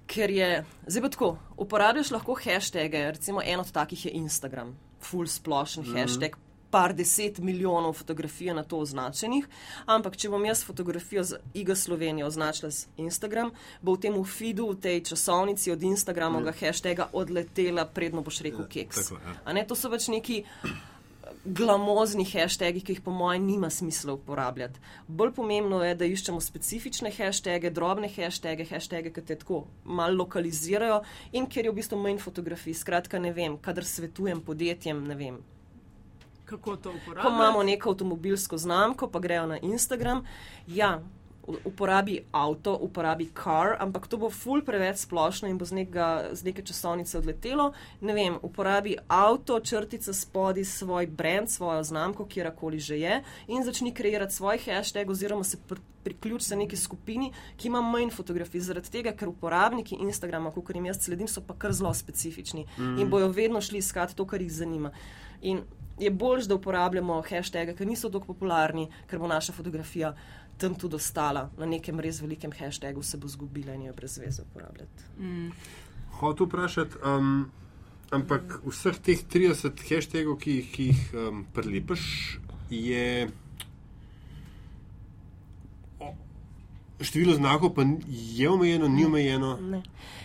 [0.07, 0.49] ker je,
[0.87, 5.89] zdaj pa tako, uporabljaš lahko hashtage, recimo en od takih je Instagram, full splošen mm
[5.93, 6.01] -hmm.
[6.01, 6.35] hashtag.
[6.69, 9.47] Par deset milijonov fotografij na to označenih,
[9.85, 14.71] ampak če bom jaz fotografijo z Iga Slovenije označila z Instagram, bo v tem feedu,
[14.71, 16.59] v tej časovnici od Instagramovega mm.
[16.59, 18.95] hashtaga odletela, predno boš rekel Ja, keks.
[18.95, 19.35] tako, ja.
[19.45, 20.43] A ne, to so pač neki
[21.45, 24.79] glamozni hashtagi, ki jih po mojem nima smisla uporabljati.
[25.07, 31.01] Bolj pomembno je, da iščemo specifične hashtage, drobne hashtage, hashtage, ki te tako malo lokalizirajo
[31.33, 32.77] in ker je v bistvu manj fotografij.
[32.81, 35.41] Skratka, ne vem, kadar svetujem podjetjem, ne vem.
[36.45, 37.27] Kako to uporabljati?
[37.27, 40.25] Ko imamo neko avtomobilsko znamko, pa grejo na Instagram,
[40.67, 40.99] ja.
[41.45, 46.47] Uporabi avto, uporabi car, ampak to bo ful preveč splošno in bo z, nekega, z
[46.47, 47.71] neke časovnice odletelo.
[48.01, 53.93] Ne vem, uporabi avto, črtica spodaj svoj brand, svojo znamko, kjerkoli že je, in začni
[53.93, 58.61] kreirati svoj hashtag oziroma se pr priključi se neki skupini, ki ima manj fotografij.
[58.61, 62.99] Zaradi tega, ker uporabniki Instagrama, kot jim jaz sledim, so pa kar zelo specifični mm.
[63.01, 64.91] in bojo vedno šli iskati to, kar jih zanima.
[65.41, 65.63] In
[65.99, 70.13] je bolj, da uporabljamo hashtage, ker niso tako popularni, ker bo naša fotografija
[70.57, 71.49] tam tudi ostala.
[71.57, 75.03] Na nekem res velikem hashtagu se bo zgubila in jo je brez veze uporabljati.
[76.19, 77.51] Hotel vprašati, um,
[78.11, 82.05] ampak vseh teh 30 hashtagov, ki jih, ki jih um, prelepiš,
[82.69, 83.27] je.
[85.99, 86.13] o,
[87.01, 89.57] Število znakov pa je omejeno, ni omejeno.
[89.61, 89.81] Ne.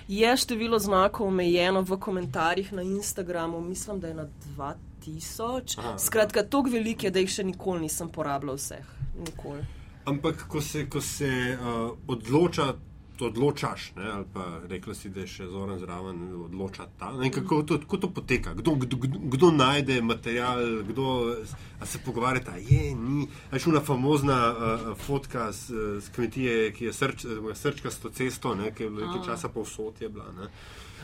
[0.09, 5.79] Je število znakov omejeno v komentarjih na Instagramu, mislim, da je na 2000.
[5.79, 5.99] Aha.
[5.99, 8.87] Skratka, tako veliko je, da jih še nikoli nisem porabljal vseh.
[9.19, 9.80] Nikoli.
[10.05, 12.75] Ampak ko se, ko se uh, odloča,
[13.21, 17.11] odločaš, ne, ali pa rekla si, da je še zoren zraven, odloča ta.
[17.13, 18.55] Ne, kako, to, kako to poteka?
[18.57, 18.97] Kdo, kdo,
[19.35, 21.37] kdo, najde material, kdo
[21.85, 23.29] se pogovarja, je, ni.
[23.53, 28.55] Je šla famozna uh, fotka z, z kmetije, ki je srč, srčka s to cesto,
[28.55, 30.33] ne, ki je nekaj časa povsod je bila.
[30.41, 30.49] Ne.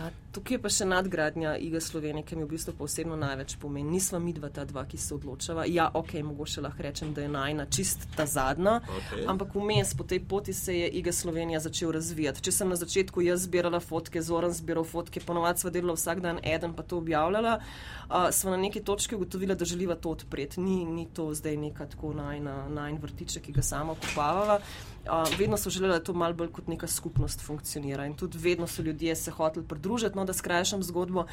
[0.01, 3.97] A, tukaj je pa še nadgradnja Iga Slovenije, ki mi v bistvu posebno največ pomeni.
[3.97, 5.65] Nisva mi dva ta dva, ki se odločava.
[5.73, 9.25] Ja, ok, mogoče lahko rečem, da je najna čist ta zadnja, Okej.
[9.33, 12.45] ampak vmes po tej poti se je Iga Slovenija začel razvijati.
[12.45, 16.43] Če sem na začetku jaz zbirala fotke, Zoran zbiral fotke, ponovadi sva delala vsak dan
[16.45, 20.61] eden, pa to objavljala, uh, sva na neki točki ugotovila, da želiva to odpreti.
[20.61, 24.61] Ni, ni to zdaj neka tako najna, najn vrtiček, ki ga sama okupavava.
[25.07, 28.67] Uh, vedno so želeli, da to malo bolj kot neka skupnost funkcionira in tudi vedno
[28.67, 29.86] so ljudje se hoteli pridružiti.
[30.15, 31.27] No, da skrajšam zgodbo,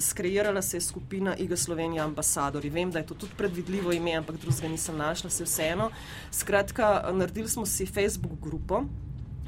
[0.00, 2.70] skreirala se je skupina Iga Slovenija ambasadori.
[2.70, 5.90] Vem, da je to tudi predvidljivo ime, ampak drugega nisem našla, se vseeno.
[6.30, 8.82] Skratka, naredili smo si Facebook grupo.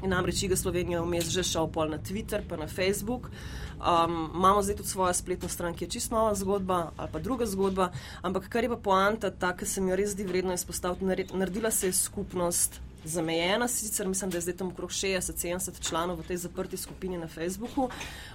[0.03, 3.29] Namreč Iga Slovenija vmes že šel pol na Twitter, pa na Facebook.
[3.75, 7.45] Um, imamo zdaj tudi svojo spletno stran, ki je čisto nova zgodba ali pa druga
[7.45, 7.91] zgodba,
[8.21, 11.87] ampak kar je pa poanta, ta, ki se mi res zdi vredno izpostaviti, naredila se
[11.87, 16.77] je skupnost zamejena, sicer mislim, da je zdaj tam okrog 60-70 članov v tej zaprti
[16.77, 17.89] skupini na Facebooku.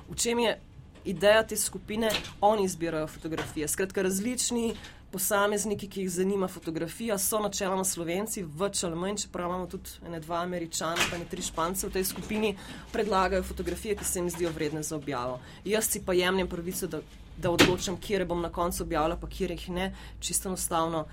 [0.09, 0.61] V čem je
[1.05, 2.11] ideja te skupine?
[2.41, 3.69] Oni izbirajo fotografije.
[3.69, 4.75] Skratka, različni
[5.11, 10.21] posamezniki, ki jih zanima fotografija, so načeloma slovenci, več ali manj, čeprav imamo tudi ene
[10.21, 12.53] dva američana, pa ne tri špance v tej skupini,
[12.93, 15.41] predlagajo fotografije, ki se jim zdijo vredne za objavo.
[15.65, 17.03] Jaz si pa jemljem pravico, da,
[17.41, 19.91] da odločam, kje bom na koncu objavila, pa kje jih ne.
[20.21, 21.07] Čisto enostavno,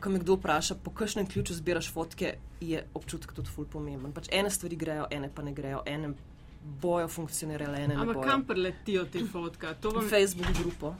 [0.00, 4.12] ko me kdo vpraša, po kakšnem ključu zbiraš fotke, je občutek tudi ful pomemben.
[4.12, 5.82] Pač ene stvari grejo, ene pa ne grejo.
[5.86, 6.14] Ene
[6.64, 9.74] Bojo funkcionirale, ene Ampak kam preletijo te fotke?
[9.84, 10.08] Vam...
[10.08, 10.94] Facebook grupo.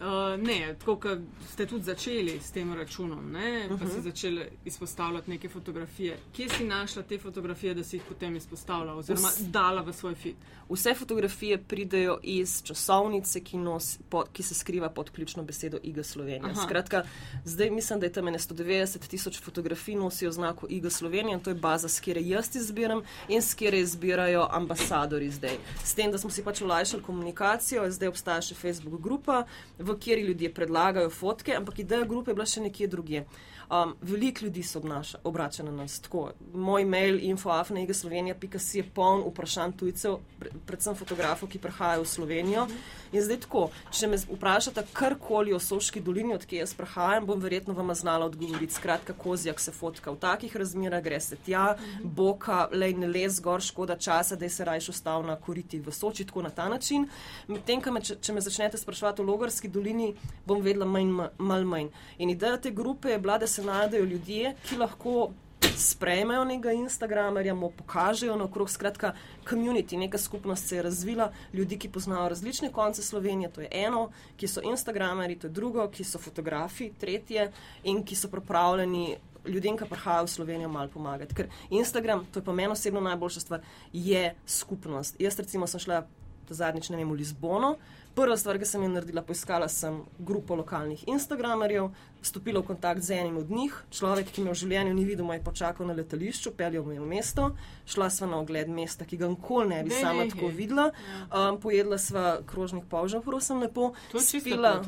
[0.00, 3.78] Uh, ne, tako kot ste tudi začeli s tem računom, ne, uh -huh.
[3.78, 4.02] pa si mhm.
[4.02, 6.18] začeli izpostavljati neke fotografije.
[6.32, 10.14] Kje si našla te fotografije, da si jih potem izpostavila oziroma Vs dala v svoj
[10.14, 10.36] fit?
[10.68, 16.02] Vse fotografije pridejo iz časovnice, ki, nos, pod, ki se skriva pod ključno besedo Iga
[16.02, 16.50] Slovenija.
[16.50, 16.62] Aha.
[16.62, 17.02] Skratka,
[17.44, 21.54] zdaj mislim, da je tam 190 tisoč fotografij nosijo znako Iga Slovenija in to je
[21.54, 25.56] baza, s kjer jaz izbiram in s kjer izbirajo ambasadori zdaj.
[25.84, 29.44] S tem, da smo si pač olajšali komunikacijo, zdaj obstaja še Facebook grupa
[29.86, 33.24] v kateri ljudje predlagajo fotke, ampak ideja grupe je bila še nekje drugje.
[33.70, 34.80] Um, Veliko ljudi se
[35.24, 36.30] obrača na nas tako.
[36.54, 40.18] Moj mail infoafnega Slovenija.ca je poln vprašanj tujcev,
[40.66, 42.66] predvsem fotografov, ki prihajajo v Slovenijo.
[43.12, 47.74] In zdaj tako, če me vprašate karkoli o Soški dolini, odkje jaz prihajam, bom verjetno
[47.74, 48.74] vam znala odgovoriti.
[48.74, 53.62] Skratka, kozjak se fotka v takih razmerah, gre se tja, boka, lej ne les gor,
[53.62, 57.08] škoda časa, da se rajš ostal na koriti v Soči, tako na ta način.
[57.48, 60.12] Medtem, če, če me začnete spraševati o Logarski dolini,
[60.46, 61.90] bom vedela manj, manj.
[62.18, 65.30] In ideja te grupe je bila, da se najdejo ljudje, ki lahko
[65.76, 68.70] sprejmejo nekega Instagramerja, mu pokažejo na okrog.
[68.70, 69.14] Skratka,
[69.48, 74.10] community, neka skupnost se je razvila, ljudi, ki poznajo različne konce Slovenije, to je eno,
[74.36, 77.50] ki so Instagramerji, to je drugo, ki so fotografi, tretje
[77.84, 79.16] in ki so pripravljeni.
[79.46, 81.34] Ljudem, ki prihajajo v Slovenijo, malo pomagati.
[81.34, 83.60] Ker Instagram, to je pa meni osebno najboljša stvar,
[83.92, 85.20] je skupnost.
[85.22, 86.02] Jaz, recimo, sem šla
[86.50, 87.76] zadnjič, ne vem, v Lizbono,
[88.16, 91.90] Prva stvar, ki sem jo naredila, poiskala sem grupo lokalnih Instagramerjev,
[92.24, 95.42] stopila v kontakt z enim od njih, človek, ki me v življenju ni videl, je
[95.44, 97.50] počakal na letališču, peljal me v mesto,
[97.84, 100.88] šla sva na ogled mesta, ki ga nikoli ne bi ne, sama ne, tako videla,
[101.28, 104.78] um, pojedla sva krožnik polžav, prosim, lepo, spila,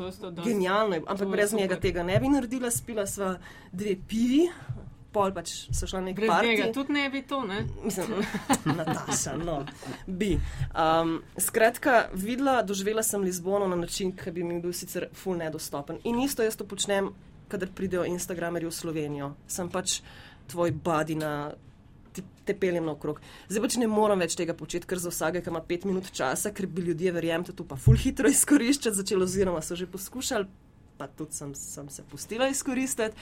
[0.40, 3.34] genialno, ampak brez njega tega ne bi naredila, spila sva
[3.76, 4.48] dve pivi
[5.12, 6.68] pol pač so šla nekaj drugega.
[6.76, 7.62] Tudi ne bi to, ne?
[7.84, 8.20] Mislim,
[8.78, 9.60] Nataša, no,
[10.06, 10.34] bi.
[10.72, 16.02] Um, skratka, videla, doživela sem Lizbono na način, ki bi mi bil sicer full nedostopen.
[16.04, 17.12] In isto jaz to počnem,
[17.48, 19.32] kadar pridejo Instagramerji v Slovenijo.
[19.48, 20.00] Sem pač
[20.50, 21.54] tvoj badi na.
[22.18, 23.20] Te peljem naokrog.
[23.46, 26.50] Zdaj pač ne moram več tega početi, ker za vsakega, ki ima pet minut časa,
[26.50, 30.48] ker bi ljudje, verjemite, to pa ful hitro izkoriščati, začelo oziroma so že poskušali,
[30.98, 33.16] pa tudi sem, sem se pustila izkoristiti.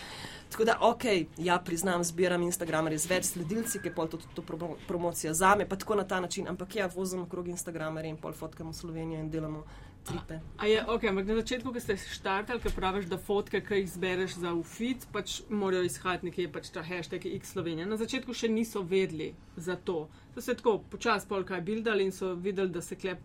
[0.51, 1.05] Tako da, ok,
[1.39, 5.55] ja, priznam, zbiram Instagram res več sledilci, ki je pol to, to, to promocija za
[5.57, 6.49] me, pa tako na ta način.
[6.49, 9.65] Ampak ja, vozim okrog Instagrama in pol fotkamo Slovenijo in delamo.
[10.07, 13.89] A, a je, okay, na začetku, ko ste štartali, ki praviš, da fotke, ki jih
[13.91, 17.89] zbereš za UFIT, pač morajo izhajati nekje, pač ta hashtag X Slovenija.
[17.91, 20.07] Na začetku še niso vedeli za to.
[20.37, 23.19] So se tako počasi polkaj bildali in so videli, da se klep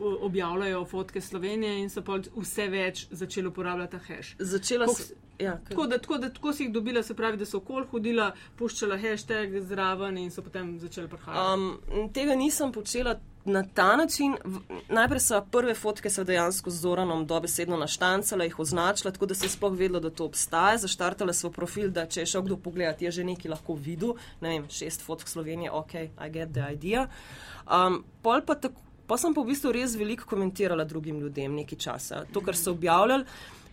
[0.00, 2.02] objavljajo fotke Slovenije in so
[2.36, 4.36] vse več začeli uporabljati hash.
[4.38, 5.16] Začela sem.
[5.38, 8.32] Ja, tako, da, tako, da, tako si jih dobila, se pravi, da so okol hodila,
[8.58, 11.52] puščala hashtag zraven in so potem začeli prihajati.
[11.54, 14.34] Um, tega nisem počela na ta način.
[14.88, 19.46] Najprej so prve fotke se dejansko z Zoranom dobesedno naštancala, jih označila, tako da se
[19.46, 20.78] je sploh vedela, da to obstaja.
[20.78, 24.16] Zaštartala svoj profil, da če je šel kdo pogledati, je že nekaj lahko videl.
[24.40, 27.08] Ne vem, šest fotk Slovenije, ok, I get the idea.
[27.66, 28.87] Um, pol pa tako.
[29.08, 32.26] Pa sem pa v bistvu res veliko komentirala drugim ljudem nekaj časa.
[32.32, 33.24] To, kar so objavljali.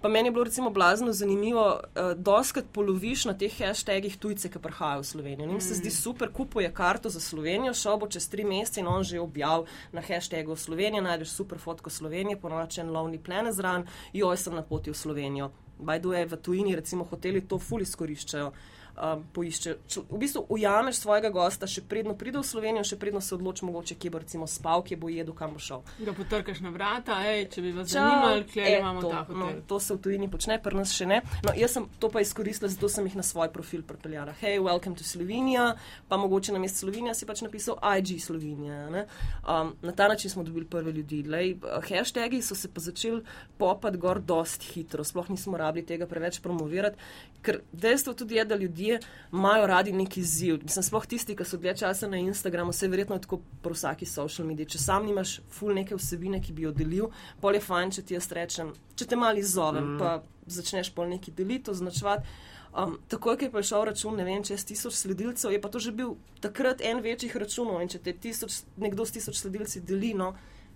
[0.02, 4.60] Pa meni je bilo recimo blazno zanimivo, uh, doskrat poloviš na teh hashtagih tujce, ki
[4.62, 5.48] prihajajo v Slovenijo.
[5.50, 5.96] Njim se zdi mm.
[5.96, 10.04] super, kupuje karto za Slovenijo, šel bo čez tri mesece in on že objav na
[10.06, 14.98] hashtagu Slovenija, najdeš super fotko Slovenije, ponočen lovni plen zran, joj sem na poti v
[14.98, 15.50] Slovenijo.
[15.80, 18.52] Bajdu je v tujini, recimo hoteli to ful izkoriščajo.
[18.98, 19.76] Um, poišče.
[20.10, 23.98] V bistvu ujameš svojega gosta, še predno pride v Slovenijo, še predno se odloči, mogoče
[24.00, 25.84] kje bo recimo spal, kje bo jedel, kam bo šel.
[26.00, 29.42] Ga potrkaš na vrata, ej, če bi vas zanimalo, kje e, imamo to, ta hotel.
[29.42, 31.22] No, to se v tujini počne, pri nas še ne.
[31.46, 34.36] No, jaz sem to pa izkoristila, zato sem jih na svoj profil pripeljala.
[34.42, 35.72] Hej, welcome to Slovenija,
[36.10, 38.90] pa mogoče na mestu Slovenija si pač napisal IG Slovenija.
[38.90, 39.06] ne.
[39.44, 41.24] Um, na ta način smo dobili prve ljudi.
[41.24, 41.56] Lej,
[41.90, 43.24] hashtagi so se pa začeli
[43.58, 46.98] popati gor dost hitro, sploh nismo rabili tega preveč promovirati,
[47.42, 48.56] ker dejstvo tudi je, da
[48.86, 49.00] ljudje
[49.34, 50.60] imajo radi neki ziv.
[50.64, 54.06] Mislim, sploh tisti, ki so dlje časa na Instagramu, vse verjetno je tako pri vsaki
[54.06, 54.70] social mediji.
[54.76, 58.16] Če sam nimaš full neke vsebine, ki bi jo delil, pol je fajn, če ti
[58.16, 60.00] jaz rečem, če te mali zovem, mm.
[60.00, 62.28] pa začneš pol neki deliti, označevati.
[62.76, 65.94] Um, takoj, ko je prišel račun, ne vem, čez tisoč sledilcev, je pa to že
[65.96, 70.34] bil takrat en večjih računov in če te tisoč, nekdo s tisoč sledilci deli, no,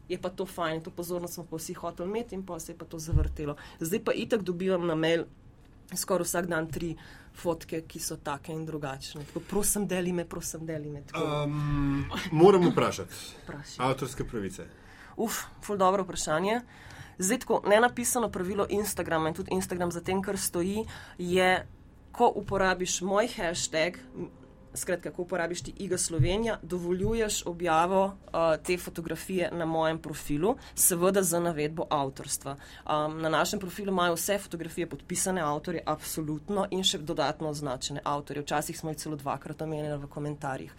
[0.10, 2.78] je pa to fajn, to pozornost smo pa vsi hoteli imeti in pa se je
[2.78, 3.58] pa to zavrtelo.
[3.80, 5.28] Zdaj pa itak dobivam na mail
[5.96, 6.96] skoraj vsak dan tri
[7.34, 9.24] fotke, ki so take in drugačne.
[9.24, 11.02] Tako, prosim, deli me, prosim, deli me.
[11.02, 13.14] Tako, Um, moram vprašati.
[13.44, 13.76] vprašaj.
[13.80, 14.66] Avtorske pravice.
[15.18, 16.62] Uf, ful dobro vprašanje.
[17.18, 20.86] Zdaj, tako nenapisano pravilo Instagrama in tudi Instagram za tem, kar stoji,
[21.18, 21.68] je,
[22.12, 23.98] ko uporabiš moj hashtag,
[24.74, 31.24] skratka, ko uporabiš ti Iga Slovenija, dovoljuješ objavo uh, te fotografije na mojem profilu, seveda
[31.24, 32.56] za navedbo avtorstva.
[32.56, 38.42] Um, na našem profilu imajo vse fotografije podpisane avtorje, absolutno, in še dodatno označene avtorje.
[38.42, 40.74] Včasih smo jih celo dvakrat omenili v komentarjih.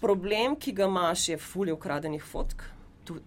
[0.00, 2.62] Problem, ki ga imaš, je fulje ukradenih fotk.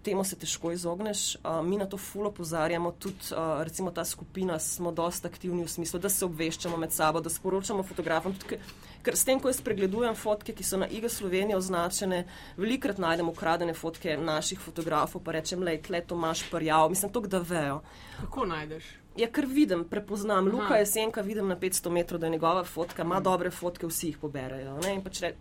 [0.02, 1.36] Temu se težko izogneš.
[1.36, 5.70] Uh, mi na to fulo pozarjamo, tudi uh, recimo ta skupina smo dosta aktivni v
[5.70, 8.34] smislu, da se obveščamo med sabo, da sporočamo fotografom.
[8.34, 8.58] Tudi,
[9.02, 12.24] ker, s tem, ko jaz pregledujem fotke, ki so na IG Sloveniji označene,
[12.56, 17.20] velikrat najdem ukradene fotke naših fotografov, pa rečem, le, tle to imaš prjav, mislim, to,
[17.20, 17.82] da vejo.
[18.20, 18.88] Kako najdeš?
[19.18, 20.56] Ja, ker vidim, prepoznam, Aha.
[20.56, 24.18] Luka Jesenka, vidim na 500 metrov, da je njegova fotka, ima dobre fotke, vsi jih
[24.18, 24.76] poberajo.
[24.84, 24.94] Ne?
[24.94, 25.32] In pač re,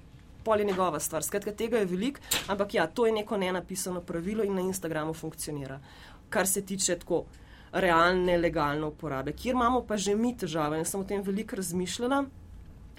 [0.47, 1.23] pol je njegova stvar.
[1.23, 5.79] Skratka, tega je veliko, ampak ja, to je neko nenapisano pravilo in na Instagramu funkcionira.
[6.29, 7.25] Kar se tiče tako
[7.71, 12.25] realne, legalne uporabe, kjer imamo pa že mi težave in sem o tem veliko razmišljala.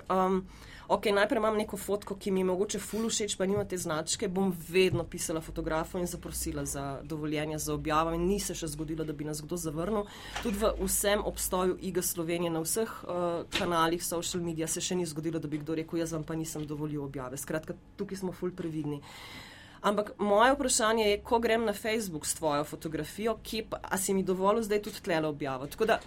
[0.09, 0.43] Um,
[0.89, 4.29] ok, najprej imam neko fotko, ki mi je mogoče ful všeč, pa nima te značke,
[4.29, 9.05] bom vedno pisala fotografu in zaprosila za dovoljenje za objavo in ni se še zgodilo,
[9.05, 10.07] da bi nas kdo zavrnil.
[10.43, 15.07] Tudi v vsem obstoju IGA Slovenije na vseh uh, kanalih social media se še ni
[15.07, 17.37] zgodilo, da bi kdo rekel, jaz vam pa nisem dovolil objave.
[17.37, 19.03] Skratka, tukaj smo ful previdni.
[19.81, 24.23] Ampak moje vprašanje je, ko grem na Facebook s tvojo fotografijo, kje pa, si mi
[24.23, 25.67] dovolil zdaj tudi tlele objavo.
[25.67, 26.01] Tako da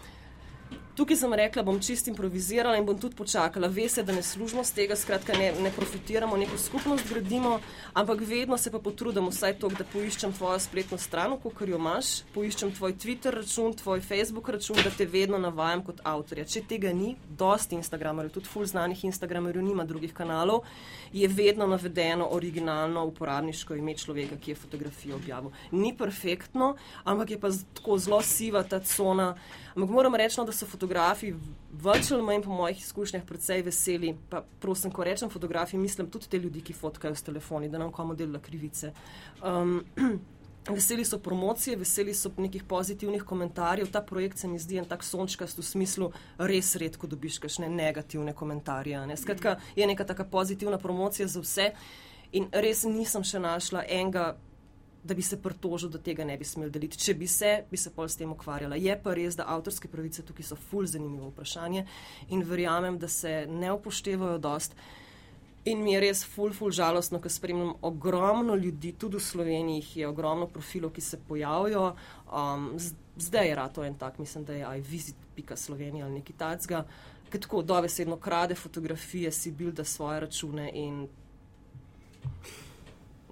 [0.91, 3.69] Tukaj sem rekla, bom čist improvizirala in bom tudi počakala.
[3.71, 7.59] Ve se, da ne služimo z tega, skratka ne, ne profitiramo, neko skupnost gradimo,
[7.93, 12.09] ampak vedno se pa potrudim vsaj to, da poiščem tvojo spletno stran, kot jo imaš,
[12.35, 16.43] poiščem tvoj Twitter račun, tvoj Facebook račun, da te vedno navajam kot avtorja.
[16.45, 20.67] Če tega ni, dosti Instagramerjev, tudi full znanih Instagramerjev nima drugih kanalov,
[21.15, 25.55] je vedno navedeno originalno uporabniško ime človeka, ki je fotografijo objavil.
[25.71, 26.75] Ni perfektno,
[27.05, 29.31] ampak je pa tako zelo siva ta cona.
[29.75, 31.31] Ampak moram reči, no, da so fotografi
[31.71, 34.11] več ali manj po mojih izkušnjah precej veseli.
[34.29, 37.91] Pa prosim, ko rečem fotografi, mislim tudi te ljudi, ki fotkajo s telefoni, da nam
[37.91, 38.93] komu dela krivice.
[39.43, 39.81] Um,
[40.61, 43.87] Veseli so promocije, veseli so nekih pozitivnih komentarjev.
[43.91, 48.35] Ta projekt se mi zdi en tak sončkast v smislu, res redko dobiš kakšne negativne
[48.37, 48.99] komentarje.
[49.09, 49.17] Ne?
[49.17, 51.71] Skratka, je neka taka pozitivna promocija za vse
[52.31, 54.35] in res nisem še našla enega
[55.03, 56.97] da bi se pritožil, da tega ne bi smel deliti.
[56.97, 58.77] Če bi se, bi se pol s tem ukvarjala.
[58.77, 61.85] Je pa res, da avtorske pravice tukaj so ful zanimivo vprašanje
[62.29, 64.75] in verjamem, da se ne upoštevajo dost.
[65.65, 70.07] In mi je res ful, ful žalostno, ker spremljam ogromno ljudi, tudi v Sloveniji je
[70.09, 71.91] ogromno profilov, ki se pojavijo.
[72.33, 72.71] Um,
[73.17, 76.85] zdaj je rato en tak, mislim, da je iVisit.Slovenija ali nekaj takega,
[77.29, 81.07] ki tako dovesedno krade fotografije, si bilda svoje račune in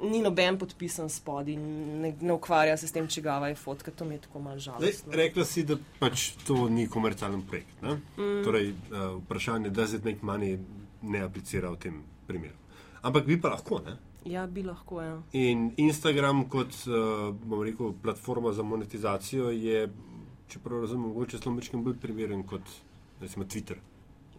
[0.02, 1.64] ni noben podpisan spodaj in
[2.02, 4.80] ne, ne ukvarja se s tem, čigava je fotka, to mi je tako malo Zdaj,
[4.80, 5.14] žalostno.
[5.14, 7.82] rekla si, da pač to ni komercialen projekt.
[7.82, 7.98] Ne?
[8.18, 8.44] Mm.
[8.44, 10.58] Torej, uh, vprašanje, da se nek mani
[11.02, 12.56] ne aplicira v tem primeru.
[13.02, 13.82] Ampak bi pa lahko.
[13.86, 13.98] Ne?
[14.26, 15.18] Ja, bi lahko, ja.
[15.34, 19.88] In Instagram kot uh, bom rekel, platforma za monetizacijo je,
[20.50, 22.68] če prav razumem, mogoče celo mečkim bolj primeren kot
[23.22, 23.80] recimo Twitter.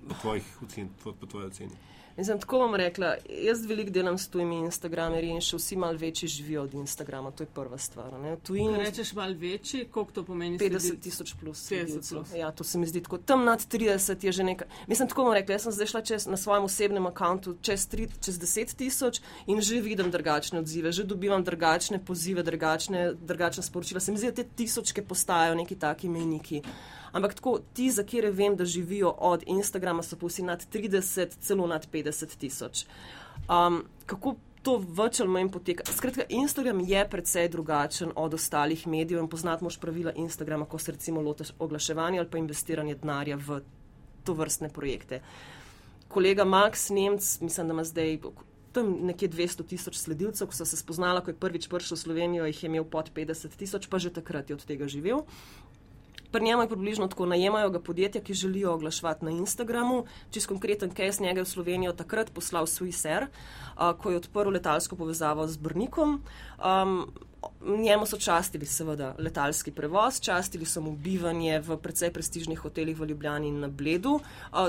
[0.09, 1.77] Po tvojih ocen, po, po tvoji oceni.
[2.21, 3.15] Mislim, tako bom rekla,
[3.47, 7.47] jaz veliko delam s tujimi Instagramerji in še vsi malo večji živijo od Instagrama, to
[7.47, 8.13] je prva stvar.
[8.21, 8.35] Ne?
[8.45, 10.59] Tujini rečeš malo večji, koliko to pomeni?
[10.59, 10.99] 50 sledilcev?
[11.01, 11.63] tisoč plus.
[11.71, 12.19] 50 sledilcev.
[12.19, 12.35] plus.
[12.37, 13.19] Ja, to se mi zdi tako.
[13.19, 14.69] Tam nad 30 je že nekaj.
[14.87, 18.11] Mislim, tako bom rekla, jaz sem zdaj šla čez, na svojem osebnem računu čez, tri-
[18.21, 24.01] čez 10 tisoč in že vidim drugačne odzive, že dobivam drugačne pozive, drugačne, drugačne sporočila.
[24.01, 26.63] Se mi zdi, da te tisočke postajajo neki taki mejniki.
[27.13, 31.37] Ampak tako, ti, za kere vem, da živijo od Instagrama, so pa vsi nad 30,
[31.41, 32.85] celo nad 50 tisoč.
[33.49, 35.85] Um, kako to več ali manj poteka?
[35.89, 40.93] Skratka, Instagram je precej drugačen od ostalih medijev in poznati moš pravila Instagrama, ko se
[40.93, 43.63] recimo lotiš oglaševanja ali pa investiranja denarja v
[44.25, 45.23] to vrstne projekte.
[46.09, 48.19] Kolega Max Nemc, mislim, da ima zdaj
[48.73, 52.47] tam nekje 200 tisoč sledilcev, ko so se spoznala, ko je prvič prišel v Slovenijo,
[52.47, 55.25] jih je imel pod 50 tisoč, pa že takrat je od tega živel.
[56.31, 60.05] Pri njemu je približno tako, najemajo ga podjetja, ki želijo oglaševati na Instagramu.
[60.31, 63.29] Čez konkreten case njega je v Slovenijo takrat poslal uh,
[63.99, 66.23] ko je odprl letalsko povezavo z Brnikom.
[66.65, 67.11] Um,
[67.67, 73.07] njemu so častili seveda letalski prevoz, častili so mu bivanje v precej prestižnih hotelih v
[73.07, 74.21] Ljubljani in na Bledu,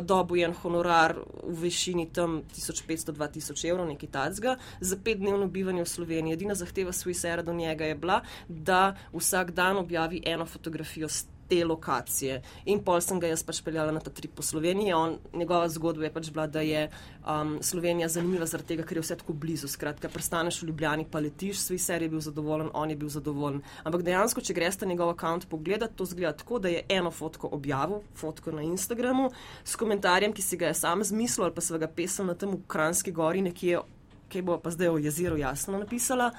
[0.01, 6.33] dobu je honorar v višini tam 1500-2000 evrov, nekaj tacga, za petdnevno bivanje v Sloveniji.
[6.33, 11.09] Edina zahteva Swissaira do njega je bila, da vsak dan objavi eno fotografijo
[11.51, 12.39] te lokacije.
[12.71, 14.93] In pol sem ga jaz pač peljala na ta trip po Sloveniji.
[14.95, 19.03] On, njegova zgodba je pač bila, da je um, Slovenija zanimiva zaradi tega, ker je
[19.03, 19.67] vse tako blizu.
[19.71, 23.59] Skratka, prestaneš v Ljubljani, pa letiš, svi ser je bil zadovoljen, on je bil zadovoljen.
[23.83, 27.51] Ampak dejansko, če greš na njegov račun pogledati, to zgleda tako, da je eno fotko
[27.51, 29.27] objavil, fotko na Instagramu,
[29.67, 32.63] s komentarjem, ki si ga je sam zmislil ali pa svega pesel na tem v
[32.67, 33.83] Kranski gori, nekje,
[34.31, 36.31] ki bo pa zdaj o jezeru jasno napisala.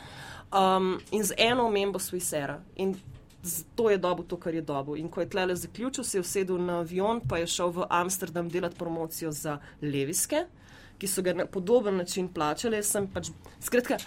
[0.52, 2.62] Um, in z eno omembo Swissera.
[2.80, 2.96] In
[3.74, 4.96] to je dobo to, kar je dobo.
[4.96, 8.48] In ko je tlele zaključil, se je usedel na avion, pa je šel v Amsterdam
[8.48, 10.44] delati promocijo za Leviske,
[10.98, 12.80] ki so ga na podoben način plačali.
[13.14, 13.30] Pač,
[13.60, 13.98] skratka,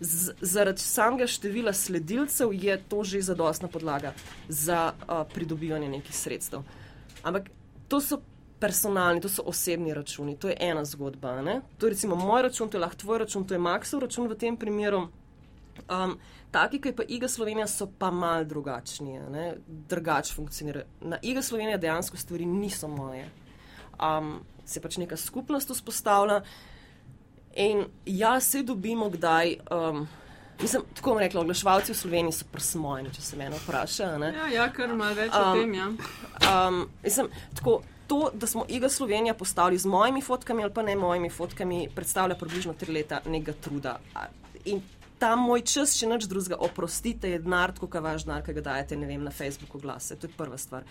[0.00, 4.14] z, zaradi samega števila sledilcev je to že zadostna podlaga
[4.48, 6.64] za uh, pridobivanje nekih sredstev.
[7.22, 7.50] Ampak
[7.88, 8.20] to so.
[8.58, 11.36] Personalni, to so osebni računi, to je ena zgodba.
[11.42, 11.60] Ne?
[11.78, 14.34] To je recimo moj račun, to je lahko tvoj račun, to je Maxov račun v
[14.34, 15.04] tem primeru.
[15.88, 16.18] Um,
[16.50, 19.20] taki, ki pa Iga Slovenija, so pa mal drugačni,
[19.66, 20.86] drugače funkcionirajo.
[21.00, 23.28] Na Iga Slovenija dejansko stvari niso moje.
[23.98, 26.42] Um, se pač neka skupnost vzpostavlja
[27.56, 29.56] in ja, se dobimo kdaj.
[29.70, 30.08] Um,
[30.58, 34.08] Mislim, tako bom rekla, oglaševalci v Sloveniji so prsmojni, če se me vpraša.
[34.34, 35.74] Ja, ja, kar ima več um, o tem.
[35.76, 35.86] Ja.
[36.48, 37.76] Um, mislim, tako,
[38.10, 42.34] to, da smo Iga Slovenija postavili z mojimi fotkami ali pa ne mojimi fotkami, predstavlja
[42.34, 43.98] približno tri leta nekega truda.
[44.64, 44.82] In
[45.18, 48.64] ta moj čas, če nič drugega, oprostite, je denar, kot je vaš denar, ki ga
[48.70, 50.16] dajete vem, na Facebooku glase.
[50.16, 50.86] To je prva stvar.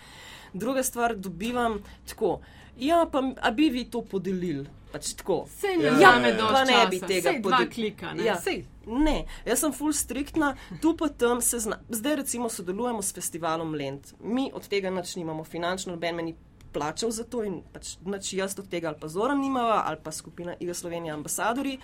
[0.52, 2.38] Druga stvar, dobivam tako.
[2.78, 4.66] Ja, pa a bi vi to podelili?
[4.92, 5.42] Pač tako.
[5.50, 7.94] Se ne, ja, pa ne bi tega podelili.
[8.24, 8.38] Ja.
[8.86, 11.80] Ne, jaz sem full striktna, tu pa tam se zna.
[11.88, 14.14] Zdaj recimo sodelujemo s festivalom Lent.
[14.20, 16.36] Mi od tega nič nimamo, finančno noben meni
[16.72, 20.12] plačal za to in pač nič jaz od tega ali pa Zoran nimava ali pa
[20.12, 21.78] skupina Iga Slovenija ambasadori.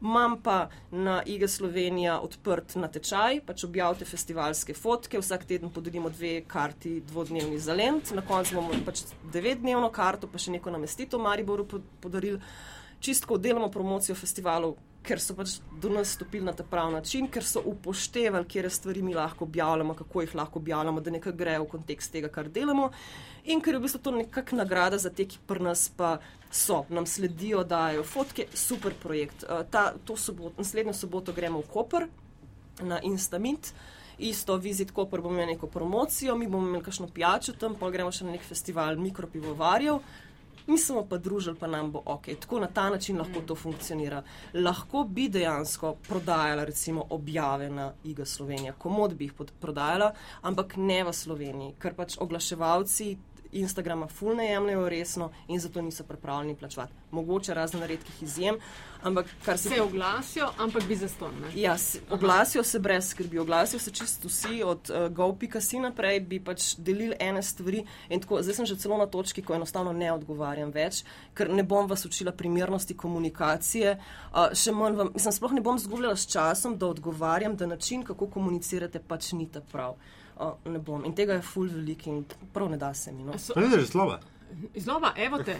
[0.00, 6.40] Imam pa na Iga Slovenija odprt natečaj, pač objavite festivalske fotke, vsak teden podelimo dve
[6.48, 11.66] karti, dvodnevni za lent, na koncu bomo pač devetdnevno karto, pa še neko namestitev Mariboru
[12.00, 12.40] podarili.
[13.00, 17.44] Čistko delamo promocijo festivalov, ker so pač do nas stopili na ta pravi način, ker
[17.44, 21.68] so upoštevali, kje stvari mi lahko objavljamo, kako jih lahko objavljamo, da nekaj gre v
[21.68, 22.90] kontekst tega, kar delamo.
[23.44, 26.18] In ker je v bistvu to nekakšna nagrada za te, ki pri nas pa
[26.50, 29.44] so, nam sledijo, dajo fotke, super projekt.
[29.48, 32.08] Uh, ta, sobot, naslednjo soboto gremo v Koper
[32.82, 33.72] na Instamint.
[34.20, 38.12] Isto, vizit Koper bomo imeli neko promocijo, mi bomo imeli kakšno pijačo tam, pa gremo
[38.12, 40.02] še na nek festival mikropivovarjev
[40.66, 42.30] mi smo pa družili, pa nam bo ok.
[42.40, 44.22] Tako na ta način lahko to funkcionira.
[44.54, 51.02] Lahko bi dejansko prodajala, recimo, objave na Iga Slovenija, komod bi jih prodajala, ampak ne
[51.04, 53.16] v Sloveniji, ker pač oglaševalci
[53.52, 56.92] Instagrama ful ne jemljajo resno in zato niso pripravljeni plačevati.
[57.10, 58.56] Mogoče razen redkih izjem,
[59.02, 59.68] ampak kar se.
[59.68, 61.32] Se oglasijo, ampak bi zaston.
[61.54, 66.40] Ja, se, oglasijo se brez skrbi, oglasijo se čisto vsi od uh, go.si naprej, bi
[66.44, 70.12] pač delili ene stvari in tako, zdaj sem že celo na točki, ko enostavno ne
[70.12, 75.58] odgovarjam več, ker ne bom vas učila primernosti komunikacije, uh, še manj vam, mislim, sploh
[75.58, 79.98] ne bom zgubljala s časom, da odgovarjam, da način, kako komunicirate, pač ni ta prav
[80.40, 81.04] o, ne bom.
[81.04, 82.24] In tega je full velik in
[82.54, 83.24] prav ne da se mi.
[83.24, 83.38] No.
[83.54, 84.20] To je že slova.
[84.76, 85.54] Zloba, evo te,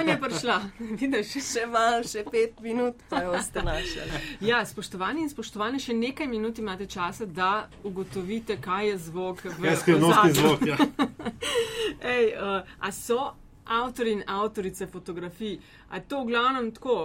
[0.00, 0.56] on je prišla.
[1.00, 4.04] Vidiš, še malo, še pet minut, pa je ostalo naše.
[4.44, 9.42] Ja, spoštovani in spoštovani, še nekaj minut imate časa, da ugotovite, kaj je zvok.
[9.46, 10.66] Kaj je skrivnostni zvok?
[10.68, 10.76] Ja.
[12.16, 13.32] Ej, uh, a so
[13.64, 15.56] avtori in avtorice fotografij,
[15.88, 16.98] a je to v glavnem tako,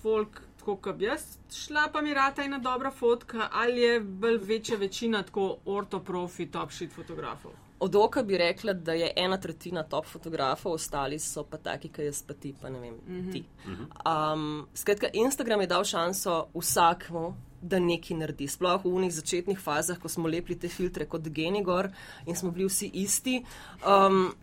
[0.00, 4.76] folk tako kot jaz, šla pa mi rata ena dobra fotka, ali je bolj večja
[4.76, 7.52] večina tako ortoprofi, top shit fotografov.
[7.80, 12.08] Od oka bi rekla, da je ena tretjina top fotografov, ostali so pa taki, ki
[12.08, 13.32] jaz pa ti, pa ne vem, mm -hmm.
[13.32, 13.44] ti.
[13.66, 18.48] Um, skratka, Instagram je dal šanso vsakmu, da nekaj naredi.
[18.48, 21.90] Sploh v unih začetnih fazah, ko smo lepili te filtre kot genigor
[22.26, 23.44] in smo bili vsi isti.
[23.86, 24.34] Um,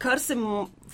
[0.00, 0.36] kar se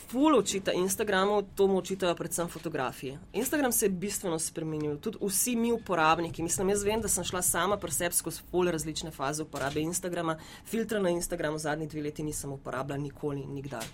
[0.09, 3.19] ful očita Instagramu, to mu očitajo predvsem fotografije.
[3.33, 6.43] Instagram se je bistveno spremenil, tudi vsi mi uporabniki.
[6.43, 10.39] Mislim, jaz vem, da sem šla sama pri sebi skozi pol različne faze uporabe Instagrama.
[10.65, 13.85] Filtre na Instagramu zadnji dve leti nisem uporabljala nikoli, nikdar.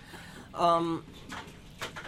[0.53, 1.01] Um,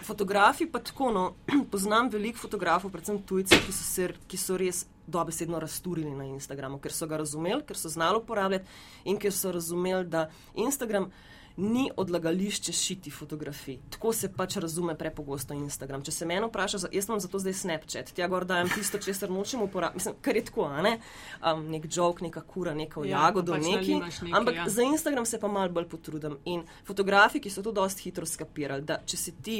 [0.01, 1.34] Fotografi pa tako, no,
[1.72, 7.06] poznam veliko fotografov, predvsem tujcev, ki, ki so res dobesedno razturili na Instagramu, ker so
[7.10, 8.66] ga razumeli, ker so znali uporabljati
[9.06, 11.10] in ker so razumeli, da Instagram
[11.58, 13.78] ni odlagališče šiti fotografij.
[13.89, 16.03] Tako se pač razume prepogosto Instagram.
[16.03, 19.62] Če se meni vpraša, jaz imam zato zdaj Snapchat, tja gor dajem tisto, česar nočem
[19.64, 20.97] uporabljati, mislim, kar je tako, ne?
[21.39, 23.99] um, nek jok, neka kura, neko ja, jagodo, pač neki.
[24.03, 24.34] neki.
[24.34, 24.70] Ampak ja.
[24.70, 26.38] za Instagram se pa mal bolj potrudim.
[26.45, 29.60] In fotografi, ki so to dosti hitro skapirali, da če si ti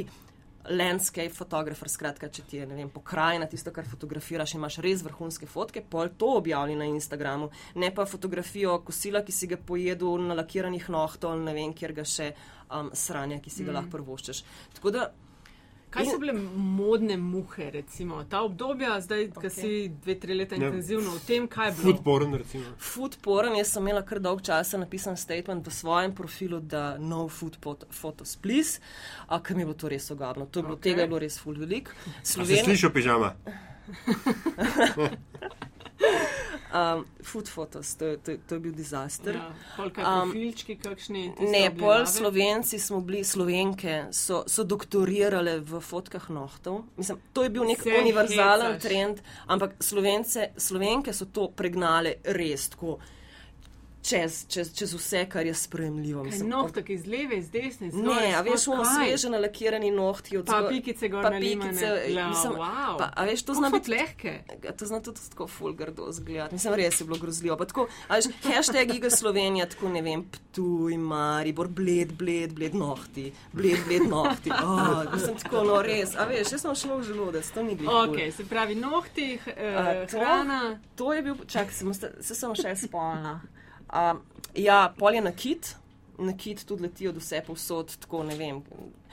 [0.70, 5.84] landscape fotografer, skratka, če ti je vem, pokrajina tisto, kar fotografiraš, imaš res vrhunske fotke,
[5.90, 7.52] pol to objavi na Instagramu,
[7.82, 12.08] ne pa fotografijo kosila, ki si ga pojedel na lakiranih nohtov ne vem, kjer ga
[12.08, 12.32] še
[12.70, 13.78] um, sranja, ki si ga mm.
[13.80, 14.44] lahko prvoščeš.
[14.78, 15.10] Tako da
[15.96, 19.42] Kaj so bile modne muhe, recimo ta obdobja, zdaj, okay.
[19.42, 19.70] ki si
[20.04, 20.68] dve, tri leta ja.
[20.68, 21.86] intenzivno v tem, kaj je bilo?
[21.94, 22.74] Foodporn, recimo.
[22.92, 27.56] Foodporn, jaz sem imela kar dolg časa napisan statement v svojem profilu, da no food
[27.96, 28.84] photos, please,
[29.28, 30.50] a kam je bilo to res ogabno.
[30.52, 30.92] To je bilo, okay.
[30.92, 31.96] Tega je bilo res full velik.
[32.24, 32.68] Slovenija.
[32.68, 33.32] Slišiš, pižama.
[36.76, 39.38] Um, food photos, to, to, to je bil dizaster.
[39.38, 39.52] Ja,
[40.04, 46.82] um, filčki, kakšni, ne, pol slovenci smo bili, slovenke so, so doktorirale v fotkah nohtov.
[47.00, 52.98] Mislim, to je bil nek univerzalen trend, ampak slovence, slovenke so to pregnale res tako
[54.06, 56.26] čez, čez, čez vse, kar je sprejemljivo.
[56.44, 60.46] Nohti, ki iz leve, iz desne, iz ne, a veš, ono sveže nalakirani nohti od
[60.46, 60.64] zgoraj.
[60.64, 61.90] Pa pikice gor, pa pikice.
[62.14, 62.98] Ja, mislim, wow.
[63.00, 64.36] pa, a veš, to zna biti lehke.
[64.78, 66.56] To zna tudi tako fulgardo zgledati.
[66.56, 67.58] Mislim, res je bilo grozljivo.
[67.58, 72.76] Pa tako, a veš, hashtag Iga Slovenija, tako ne vem, ptuj, maribor, bled, bled, bled
[72.76, 74.54] nohti, bled, bled nohti.
[74.54, 78.04] Oh, mislim, tako, no res, a veš, jaz sem šlo v želodec, to ni bilo.
[78.06, 80.80] Ok, se pravi, nohti, uh, hrana.
[80.96, 81.74] To je bil, čakaj,
[82.22, 83.40] se sem še spolna.
[83.96, 84.22] Um,
[84.56, 85.76] ja, pol je nakit,
[86.18, 88.62] nakit tudi leti od vse povsod, tako ne vem.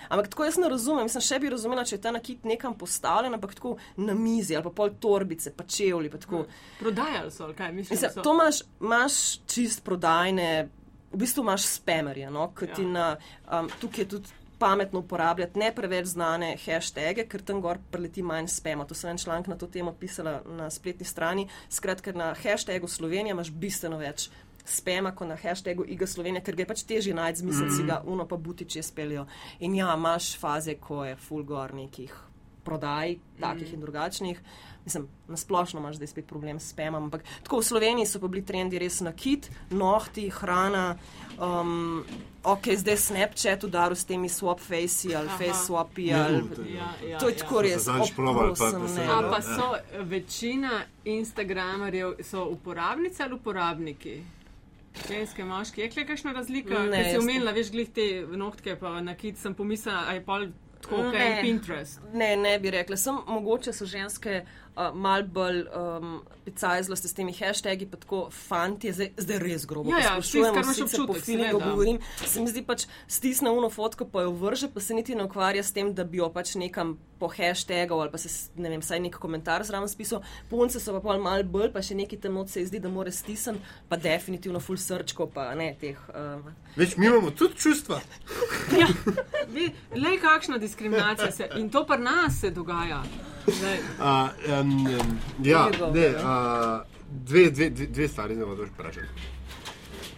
[0.09, 3.35] Ampak tako jaz ne razumem, mislim, še bi razumela, če je ta nakit nekam postavljen,
[3.35, 6.11] ampak tako na mizi ali pa pol torbice, pa čevlji.
[6.11, 6.45] Pa hm.
[6.81, 7.97] Prodajali so, kaj misliš?
[7.97, 8.27] Mislim, so?
[8.27, 10.69] To imaš, imaš čist prodajne,
[11.13, 12.95] v bistvu imaš spemerje, no, ki ti ja.
[12.99, 13.09] na,
[13.49, 14.39] um, tukaj je tudi.
[14.63, 18.85] Pametno uporabljati ne preveč znane hashtage, ker tam gor preleti manj spema.
[18.87, 21.49] To sem en članek na to temo pisala na spletni strani.
[21.67, 24.29] Skratka, na hashtagu Slovenija imaš bistveno več
[24.65, 28.03] spema, kot na hashtagu Iga Slovenija, ker ga je pač težje najti, zmisel si ga,
[28.07, 29.27] uno pa buti, če speljo.
[29.61, 32.15] In ja, imaš faze, ko je full gor nekih
[32.65, 33.75] prodaj, takih mm.
[33.75, 34.43] in drugačnih.
[34.85, 38.29] Mislim, na splošno imaš zdaj spet problem s spemom, ampak tako v Sloveniji so pa
[38.29, 40.97] bili trendi res na kit, nohti, hrana.
[41.39, 42.03] Um,
[42.45, 45.39] ok, zdaj Snapchat udaril s temi swap facei ali Aha.
[45.39, 46.09] face swapi.
[46.11, 46.43] Ja, ali,
[46.75, 47.39] ja, ja, to je ja.
[47.39, 47.89] tako res.
[47.89, 52.15] A pa so večina Instagramerjev
[52.51, 54.23] uporabnice ali uporabniki?
[55.09, 56.83] Ženske, moški, je kaj kakšna razlika?
[56.91, 60.39] Ne, si omenila, veš, glih te nohtke, pa na kit sem pomislila, aj pa
[60.83, 62.01] tako, kaj je Pinterest.
[62.13, 64.43] Ne, ne bi rekla, sem mogoče so ženske
[64.77, 69.91] uh, mal bolj um, picajzlosti s temi hashtagi, pa tako fanti, zdaj, zdaj res grobo.
[69.91, 72.01] Ja, ja, sprašujem, kar imaš občutek, po feelingu govorim.
[72.25, 75.63] Se mi zdi pač stisne uno fotko, pa jo vrže, pa se niti ne ukvarja
[75.63, 78.99] s tem, da bi jo pač nekam po hashtagu ali pa se, ne vem, saj
[79.05, 80.25] nek komentar zraven spisal.
[80.51, 83.13] Punce so pa pol mal bolj, pa še neki tem od se zdi, da more
[83.15, 86.01] stisn, pa definitivno full srčko, pa ne teh.
[86.19, 86.49] Um...
[86.75, 88.01] Več mi imamo tudi čustva.
[88.81, 88.89] ja,
[89.95, 93.05] le kakšna diskriminacija se in to pa nas se dogaja.
[93.43, 99.09] Uh, um, ja, ne, uh, dve, dve, dve, dve stvari zdaj bodo vprašali.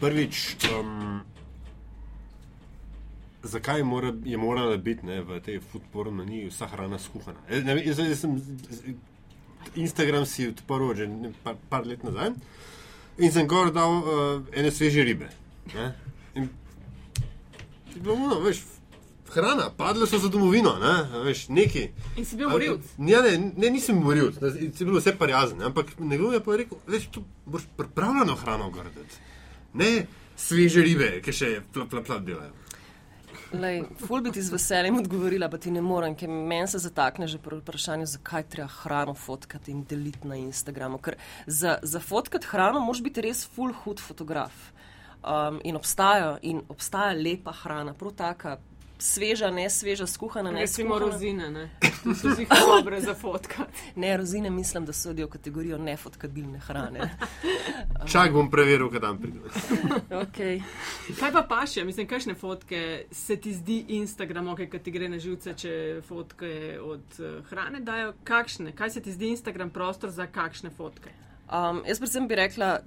[0.01, 1.21] Prvič, um,
[3.43, 7.41] zakaj mora, je morala biti ne, v tej foodpornu ni vsa hrana skuhana?
[7.49, 8.37] E, ne, jaz, jaz sem
[9.75, 11.09] Instagram si odprl že
[11.43, 12.35] par, par let nazaj
[13.19, 15.29] in sem gor dal uh, ene sveže ribe.
[15.75, 15.93] Ne,
[16.35, 16.49] in,
[17.97, 18.65] bilo, no, veš,
[19.35, 21.89] hrana, padle so za domovino, ne, veš, neki.
[22.17, 22.91] In si bil morilc?
[22.99, 27.09] Ja, ne, ne, nisem morilc, si bil vse parjazen, ampak nekdo je pa rekel, veš,
[27.15, 29.23] tu boš pripravljeno hrano graditi.
[29.75, 29.95] Ne
[30.37, 32.53] sveže ribe, ki še plap, plap, plap delajo.
[33.55, 37.29] Lej, ful bi ti z veseljem odgovorila, pa ti ne morem, ker meni se zatakne
[37.31, 40.99] že pri vprašanju, zakaj treba hrano fotkati in deliti na Instagramu.
[40.99, 44.73] Ker za, za fotkati hrano moraš biti res ful hud fotograf.
[45.25, 48.59] Um, in obstaja, in obstaja lepa hrana, prav taka
[49.05, 51.13] sveža, ne sveža, skuhana, ne Recimo skuhana.
[51.13, 51.71] rozine, ne?
[52.05, 53.67] To so zih dobre za fotka.
[53.97, 57.11] Ne, rozine mislim, da sodijo v kategorijo nefotkabilne hrane.
[58.13, 59.39] Čak bom preveril, kaj tam pride.
[60.25, 60.63] okay.
[61.21, 65.19] Kaj pa paše, mislim, kakšne fotke se ti zdi Instagram, ok, ki ti gre na
[65.19, 70.27] živce, če fotke od uh, hrane dajo, kakšne, kaj se ti zdi Instagram prostor za
[70.27, 71.13] kakšne fotke?
[71.53, 72.79] Um, jaz predvsem bi rekla,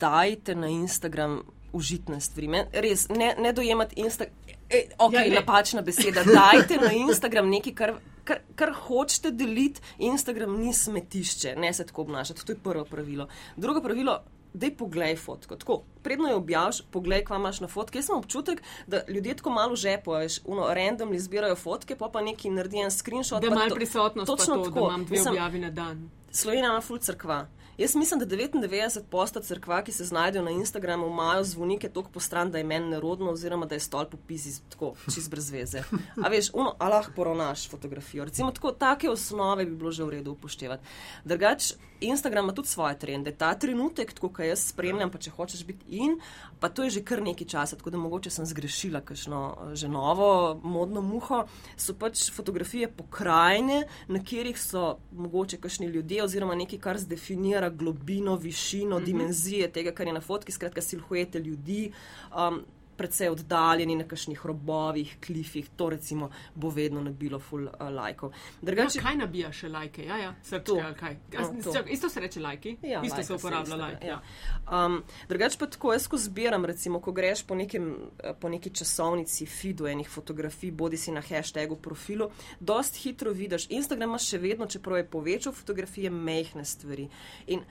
[0.00, 1.42] dajte na Instagram
[1.76, 2.48] užitne stvari.
[2.48, 4.55] Men, res, ne, ne dojemati Instagram.
[4.70, 6.24] E, ok, Ja, napačna beseda.
[6.24, 7.92] Dajte na Instagram nekaj, kar,
[8.24, 9.80] kar, kar hočete deliti.
[9.98, 12.46] Instagram ni smetišče, ne se tako obnašati.
[12.46, 13.28] To je prvo pravilo.
[13.56, 14.18] Drugo pravilo.
[14.56, 15.56] Dej poglej fotko.
[15.60, 17.98] Tako, predno jo objaviš, poglej, kva imaš na fotki.
[17.98, 22.22] Jaz sem občutek, da ljudje tako malo žepo, veš, uno, randomly zbirajo fotke, pa pa
[22.24, 23.42] neki naredijo en screenshot.
[23.42, 24.86] Da imaš prisotnost, točno to, da tako.
[24.88, 26.10] imam dve Mislim, objavi na dan.
[26.30, 27.46] Slovenija ima ful crkva.
[27.78, 32.50] Jaz mislim, da 99 posta crkva, ki se znajdejo na Instagramu, imajo zvonike toliko postran,
[32.50, 35.82] da je meni nerodno, oziroma da je stolp v pizi tako, čist brez veze.
[36.24, 38.24] A veš, uno, a lahko poravnaš fotografijo.
[38.24, 40.84] Recimo tako, take osnove bi bilo že v redu upoštevati.
[41.24, 43.32] Drugač, Instagram ima tudi svoje trende.
[43.32, 46.18] Ta trenutek, tako kot jaz spremljam, pa če hočeš biti in,
[46.60, 50.60] pa to je že kar nekaj časa, tako da mogoče sem zgrešila kakšno že novo
[50.62, 51.44] modno muho,
[51.76, 58.36] so pač fotografije pokrajine, na katerih so mogoče kakšni ljudje oziroma nekaj, kar zdefinira globino,
[58.36, 59.04] višino, mm -hmm.
[59.04, 61.92] dimenzije tega, kar je na fotki, skratka silhuete ljudi.
[62.36, 62.64] Um,
[62.96, 68.30] Predvsej oddaljeni na kakšnih robovih, klifih, to recimo bo vedno nabilo full uh, lajkov.
[68.30, 70.06] No, Drugače, kaj nabija še lajke?
[70.06, 71.16] Ja, ja, srčke ali kaj.
[71.34, 74.04] No, čak, isto se reče lajki, Ja, isto se lajka uporablja isto, lajk.
[74.04, 74.20] Ja.
[74.66, 74.84] Ja.
[74.86, 78.70] Um, drugače pa tako, jaz ko zbiram, recimo, ko greš po, nekem, eh, po neki
[78.70, 82.30] časovnici, feedu enih fotografij, bodi si na hashtagu profilu,
[82.60, 83.68] dost hitro vidiš.
[83.70, 87.08] Instagram ima še vedno, čeprav je povečal fotografije, mehne stvari.
[87.46, 87.64] In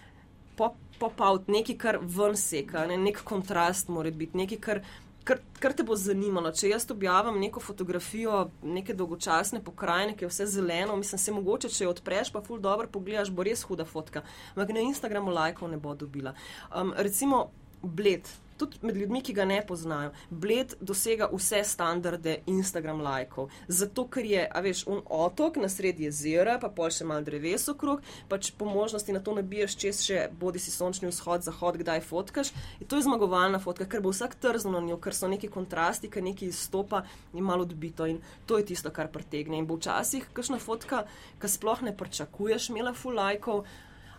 [0.55, 4.85] pop, pop nekaj, kar ven seka, ne, nek kontrast mora biti, nekaj, kar.
[5.25, 10.29] Kar, kar te bo zanimalo, če jaz objavim neko fotografijo, neke dolgočasne pokrajine, ki je
[10.29, 13.87] vse zeleno, mislim, se mogoče, če jo odpreš, pa ful dobro pogledaš, bo res huda
[13.89, 14.21] fotka.
[14.53, 16.35] Ampak na Instagramu lajkov ne bo dobila.
[16.69, 17.47] Um, recimo
[17.81, 23.49] Bled, tudi med ljudmi, ki ga ne poznajo, Bled dosega vse standarde Instagram lajkov.
[23.67, 27.67] Zato, ker je, a veš, un otok na sredi jezera, pa pol še mal dreves
[27.71, 32.03] okrog, pač po možnosti na to nabiješ čez še bodi si sončni vzhod, zahod, kdaj
[32.07, 32.53] fotkaš.
[32.79, 36.11] In to je zmagovalna fotka, ker bo vsak trznil na njo, ker so neki kontrasti,
[36.11, 37.03] ker nekaj izstopa
[37.33, 38.07] in malo odbito.
[38.09, 39.59] In to je tisto, kar pritegne.
[39.59, 41.05] In bo včasih kakšna fotka,
[41.41, 43.65] ki sploh ne pričakuješ, imela full lajkov,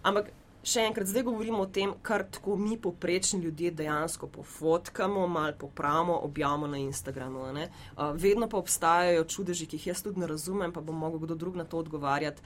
[0.07, 0.30] ampak
[0.67, 6.17] Še enkrat, zdaj govorimo o tem, kar tako mi, poprečni ljudje, dejansko pofotkamo, malo popravimo,
[6.27, 7.45] objavimo na Instagramu.
[7.47, 11.37] Uh, vedno pa obstajajo čudeži, ki jih jaz tudi ne razumem, pa bo mogel kdo
[11.39, 12.43] drug na to odgovarjati.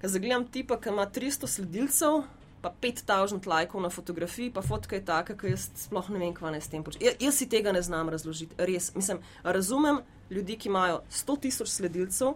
[0.00, 2.24] Ker zagledam tipa, ki ima 300 sledilcev,
[2.64, 6.56] pa 5000 lajkov na fotografiji, pa fotka je taka, ki jaz sploh ne vem, kaj
[6.56, 7.06] naj s tem počnem.
[7.06, 8.90] Ja, jaz si tega ne znam razložiti, res.
[8.98, 10.02] Mislim, razumem
[10.34, 12.34] ljudi, ki imajo 100 tisoč sledilcev,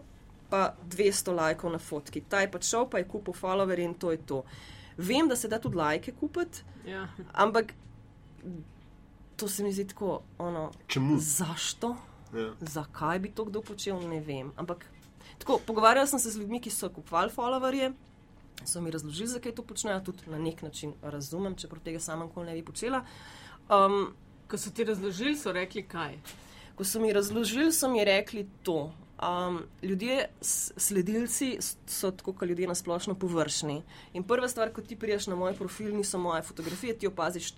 [0.54, 2.22] pa 200 lajkov na fotki.
[2.22, 4.44] Ta je pač šel, pa je kupil followerje in to je to.
[4.98, 7.08] Vem, da se da tudi lajke kupiti, Ja.
[7.34, 7.72] ampak
[9.36, 11.16] to se mi zdi tako, ono, Čemu?
[11.18, 11.96] zašto?
[12.32, 12.52] Ja.
[12.60, 14.52] Zakaj bi to kdo počel, ne vem.
[14.56, 14.86] Ampak
[15.38, 17.92] tako, pogovarjala sem se z ljudmi, ki so kupovali followerje,
[18.64, 22.46] so mi razložili, zakaj to počnejo, tudi na nek način razumem, čeprav tega sama nikoli
[22.46, 23.04] ne bi počela.
[23.68, 24.14] Um,
[24.46, 26.18] Ko so ti razložili, so rekli kaj.
[26.74, 28.92] Ko so mi razložili, so mi rekli to.
[29.24, 30.28] Um, ljudje,
[30.76, 33.82] sledilci so tako, kot ljudje na splošno površni.
[34.12, 37.54] In prva stvar, ko ti priješ na moj profil, niso moje fotografije, ti opaziš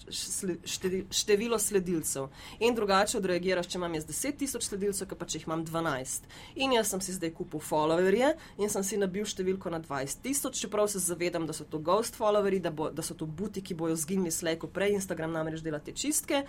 [1.11, 2.29] število sledilcev.
[2.61, 6.29] In drugače odreagiraš, če imam jaz 10 tisoč sledilcev, pa če jih imam 12.
[6.55, 10.61] In jaz sem si zdaj kupil followerje in sem si nabil številko na 20 tisoč,
[10.61, 13.75] čeprav se zavedam, da so to ghost followerji, da, bo, da so to buti, ki
[13.75, 16.45] bojo zginili slejko prej, Instagram namreč dela te čistke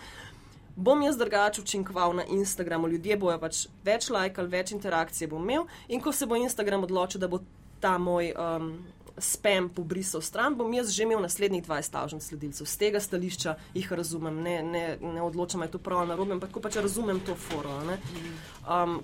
[0.78, 5.66] bom jaz drugače učinkoval na Instagramu, ljudje bojo pač več lajkali, več interakcije bom imel.
[5.88, 7.42] In ko se bo Instagram odločil, da bo
[7.82, 8.70] ta moj um,
[9.18, 12.66] spam pobrisal stran, bom jaz že imel naslednjih 20.000 sledilcev.
[12.66, 16.54] Z tega stališča jih razumem, ne, ne, ne odločam, je to prav ali narobe, ampak
[16.54, 17.74] ko pač razumem to foro.
[17.80, 17.98] a ne.
[18.62, 19.00] Um,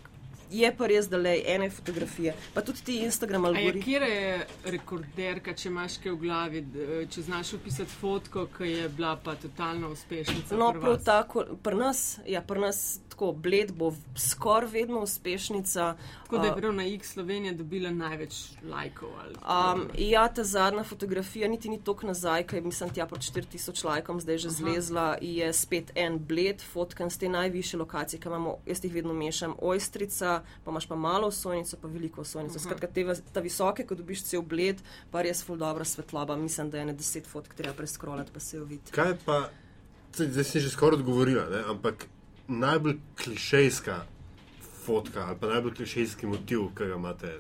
[0.51, 3.83] je pa res, da le ene fotografije, pa tudi ti Instagram A je, algoritmi.
[3.83, 6.65] kje je rekorderka, če imaš kaj v glavi,
[7.11, 10.57] če znaš opisati fotko, ki je bila pa totalna uspešnica?
[10.57, 15.97] No, prav tako, pri nas, ja, pri nas tako bled bo skoraj vedno uspešnica.
[16.23, 19.09] Tako da je prav na X Slovenija dobila največ lajkov.
[19.19, 19.35] ali-
[19.75, 24.21] Um, ja, ta zadnja fotografija niti ni toliko nazaj, ker mislim, tja po 4000 lajkom
[24.21, 24.55] zdaj že Aha.
[24.57, 28.95] zlezla in je spet en bled, fotkan z te najvišje lokacije, ki imamo, jaz jih
[28.95, 32.59] vedno mešam, ojstrica, pa imaš pa malo osojnico, pa veliko osojnico.
[32.59, 32.65] Aha.
[32.65, 34.77] Skratka, te, ta visoke, ko dobiš cel bled,
[35.11, 38.57] pa res ful dobra svetloba, mislim, da je ne deset fotk treba preskrolati, pa se
[38.57, 38.91] jo vidi.
[38.91, 39.49] Kaj pa,
[40.15, 41.63] zdaj si že skoraj odgovorila, ne?
[41.69, 42.07] ampak
[42.49, 44.05] najbolj klišejska
[44.85, 47.33] fotka ali pa najbolj klišejski motiv, ki ga imate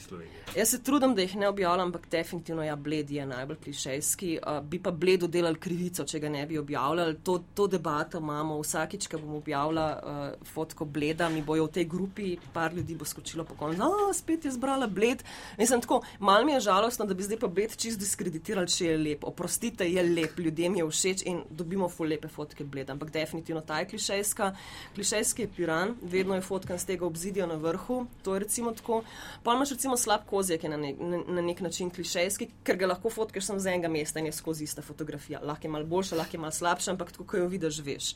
[0.00, 0.40] X-Sloveniji?
[0.56, 4.38] Jaz se trudim, da jih ne objavljam, ampak definitivno ja, bled je najbolj klišejski.
[4.42, 7.18] Uh, bi pa bledu delali krivico, če ga ne bi objavljali.
[7.24, 11.86] To, to debato imamo vsakič, ko bom objavila uh, fotko bleda, mi bojo v tej
[11.92, 15.22] grupi, par ljudi bo skočilo po koncu, da spet je zbrala bled.
[15.58, 18.98] Mislim, tako, mal mi je žalostno, da bi zdaj pa bled čist diskreditirali, če je
[18.98, 19.24] lep.
[19.28, 23.78] Oprostite, je lep, ljudem je všeč in dobimo ful lepe fotke bleda, ampak definitivno ta
[23.84, 24.50] je klišejska.
[24.98, 29.02] Klišejski je piran, vedno je fotkan z tega obzidja na vrhu, to je recimo tako.
[29.44, 32.76] Pa imaš recimo slab kost kozjek je na nek, na, na nek način klišejski, ker
[32.76, 35.40] ga lahko fotkaš samo z enega mesta in je skozi ista fotografija.
[35.44, 38.14] Lahko je malo boljša, lahko je malo slabša, ampak tako, ko jo vidiš, veš.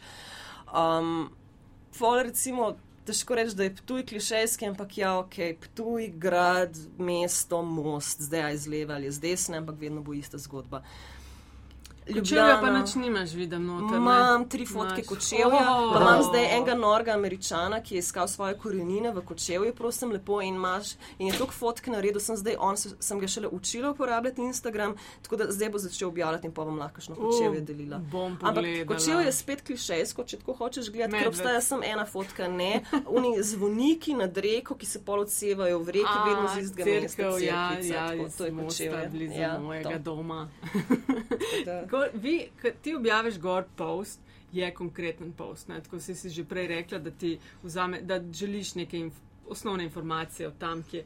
[0.73, 1.29] Um,
[1.95, 2.73] Fol, recimo,
[3.07, 8.63] težko reči, da je Ptuj klišejski, ampak ja, ok, Ptuj, grad, mesto, most, zdaj je
[8.65, 10.83] z leve ali z desne, ampak vedno bo ista zgodba.
[12.09, 13.97] Ljubljana pa nič nimaš, vidim, noter.
[13.97, 15.93] Imam tri fotke kočevja, oh.
[15.95, 20.43] pa imam zdaj enega norga američana, ki je iskal svoje korenine v kočevju, prosim, lepo
[20.43, 20.95] in imaš.
[21.19, 25.37] In je toliko fotk naredil, sem zdaj, on sem ga šele učila uporabljati Instagram, tako
[25.37, 28.01] da zdaj bo začel objavljati in pa bom lahko šlo kočevje delila.
[28.41, 32.83] Ampak kočevje je spet klišejsko, če tako hočeš gledati, ker obstaja samo ena fotka, ne.
[33.07, 37.33] Oni zvoniki nad reko, ki se pol odsevajo v reki, vedno z istega mesta.
[37.41, 39.09] Ja, ja, tako, to je kočevje.
[39.13, 39.99] Blizu ja, mojega to.
[39.99, 40.49] doma.
[41.95, 42.49] Ko, vi,
[42.83, 44.21] ti objaviš gor post,
[44.53, 45.69] je konkreten post.
[45.69, 45.81] Ne?
[45.83, 47.11] Tako si, si že prej rekla, da
[47.63, 49.15] vzame, da želiš neke inf
[49.49, 51.05] osnovne informacije o tam, kje.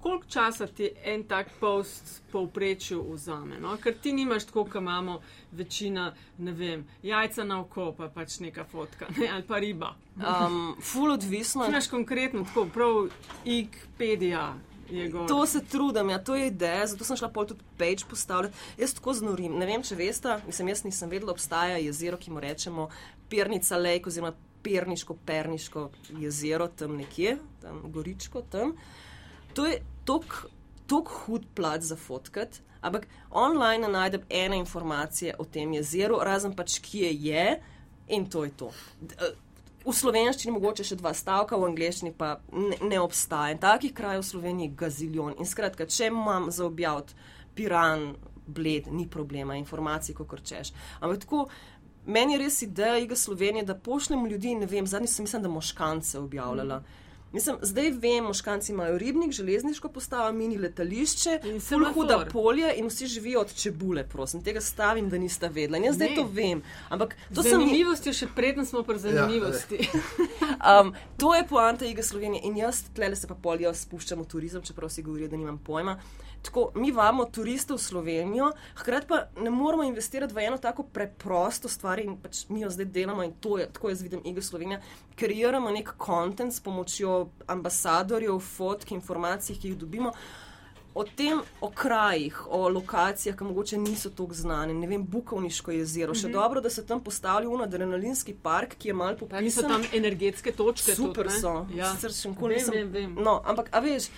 [0.00, 3.60] Koliko časa ti en tak post povprečju vzame?
[3.60, 3.76] No?
[3.76, 5.20] Ker ti nimaš tako, kot imamo
[5.52, 9.28] večina, ne vem, jajca na oko, pa pač neka fotka ne?
[9.32, 9.94] ali pa riba.
[10.16, 11.64] Um, ful odvisno.
[11.64, 13.08] Ti imaš konkretno tako, prav
[15.28, 18.56] To se trudim, ja, to je ideja, zato sem šla pol tudi page postavljati.
[18.78, 19.56] Jaz tako znorim.
[19.58, 22.88] Ne vem, če veste, mislim, jaz nisem vedela, obstaja jezero, ki mu rečemo
[23.28, 24.32] Pirnica Lake oziroma
[24.62, 28.74] Pirniško, Perniško jezero, tam nekje, tam Goričko, tam.
[29.54, 36.18] To je tok hud plat za fotkat, ampak online najdem ene informacije o tem jezeru,
[36.22, 37.46] razen pač kje je
[38.08, 38.70] in to je to.
[39.86, 43.54] V slovenščini mogoče še dva stavka, v angleščini pa ne, ne obstaja.
[43.54, 45.36] In takih krajev v Sloveniji je gaziljon.
[45.38, 47.14] In skratka, če imam za objaviti
[47.54, 48.16] piran,
[48.46, 50.72] bled, ni problema, informacij, kot češ.
[51.00, 51.46] Ampak tako,
[52.06, 55.54] meni je res ideja Iga Slovenije, da pošljemo ljudi, ne vem, zadnji sem mislim, da
[55.54, 56.80] moškance objavljala.
[56.82, 57.05] Mm.
[57.36, 63.06] Mislim, zdaj vem, moškanci imajo ribnik, železniško postavo, mini letališče, zelo huda polja in vsi
[63.06, 65.84] živijo od čebule, prosim, tega stavim, da niste vedeli.
[65.84, 66.62] Jaz zdaj to vem.
[66.88, 69.82] Ampak to je zanimivost, še preden smo pri zanimivosti.
[69.84, 74.30] Ja, um, to je poanta Iga Slovenije in jaz tle se pa polja spuščam v
[74.32, 75.98] turizem, čeprav si govorijo, da nimam pojma.
[76.46, 81.68] Tako, mi vamo turiste v Slovenijo, hkrati pa ne moramo investirati v eno tako preprosto
[81.68, 84.80] stvar in pač mi jo zdaj delamo in to je, tako jaz vidim, Iga Slovenija,
[85.18, 90.12] kreiramo nek kontent s pomočjo ambasadorjev, fotk, informacij, ki jih dobimo
[90.96, 96.14] o tem, o krajih, o lokacijah, ki mogoče niso tako znane, ne vem, Bukovniško jezero.
[96.14, 96.32] Še mm -hmm.
[96.32, 99.38] dobro, da se tam postavlja un adrenalinski park, ki je mal popisan.
[99.38, 100.94] Ali so tam energetske točke?
[100.94, 101.66] Super tudi, so.
[101.74, 101.96] Ja.
[101.96, 103.14] Srčen, vem, vem, vem.
[103.24, 104.08] No, ampak, a veš,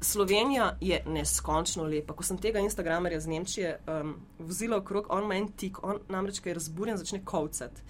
[0.00, 2.14] Slovenija je neskončno lepa.
[2.14, 6.40] Ko sem tega Instagramerja iz Nemčije um, vozila okrog, on ima en tik, on namreč,
[6.40, 7.82] ker je razburjen, začne kovcati.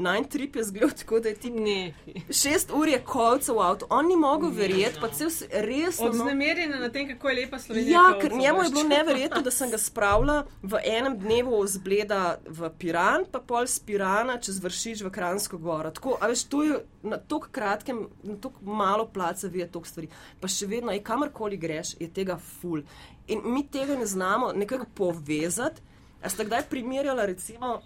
[0.00, 1.94] Nine trip je zgledal tako, da je ti ne.
[2.30, 6.00] Šest ur je kolcev v avtu, on ni mogel verjeti, pa se res.
[6.00, 7.98] Vznemirjen na tem, kako je lepa Slovenija.
[7.98, 12.70] Ja, ker njemu je bilo neverjetno, da sem ga spravila v enem dnevu zbleda v
[12.78, 15.92] Piran, pa pol z Pirana čez vršič v Kransko goro.
[15.92, 19.88] Tako, a veš, to je na tako kratkem, na tako malo placa, vi je toliko
[19.88, 20.10] stvari.
[20.40, 22.82] Pa še vedno, aj kamorkoli greš, je tega ful.
[23.28, 25.82] In mi tega ne znamo nekako povezati.
[26.20, 27.80] A ste kdaj primerjali, recimo,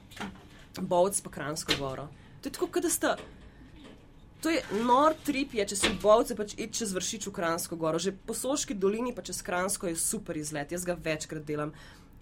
[0.81, 2.09] Bovc pa Kransko goro.
[2.43, 3.17] To je tako, da sta.
[4.45, 7.79] To je nor trip, je, če si v Bovcu, pač id čez vršič v Kransko
[7.81, 7.97] goro.
[7.97, 11.73] Že po Soški dolini, pa čez Kransko je super izlet, jaz ga večkrat delam.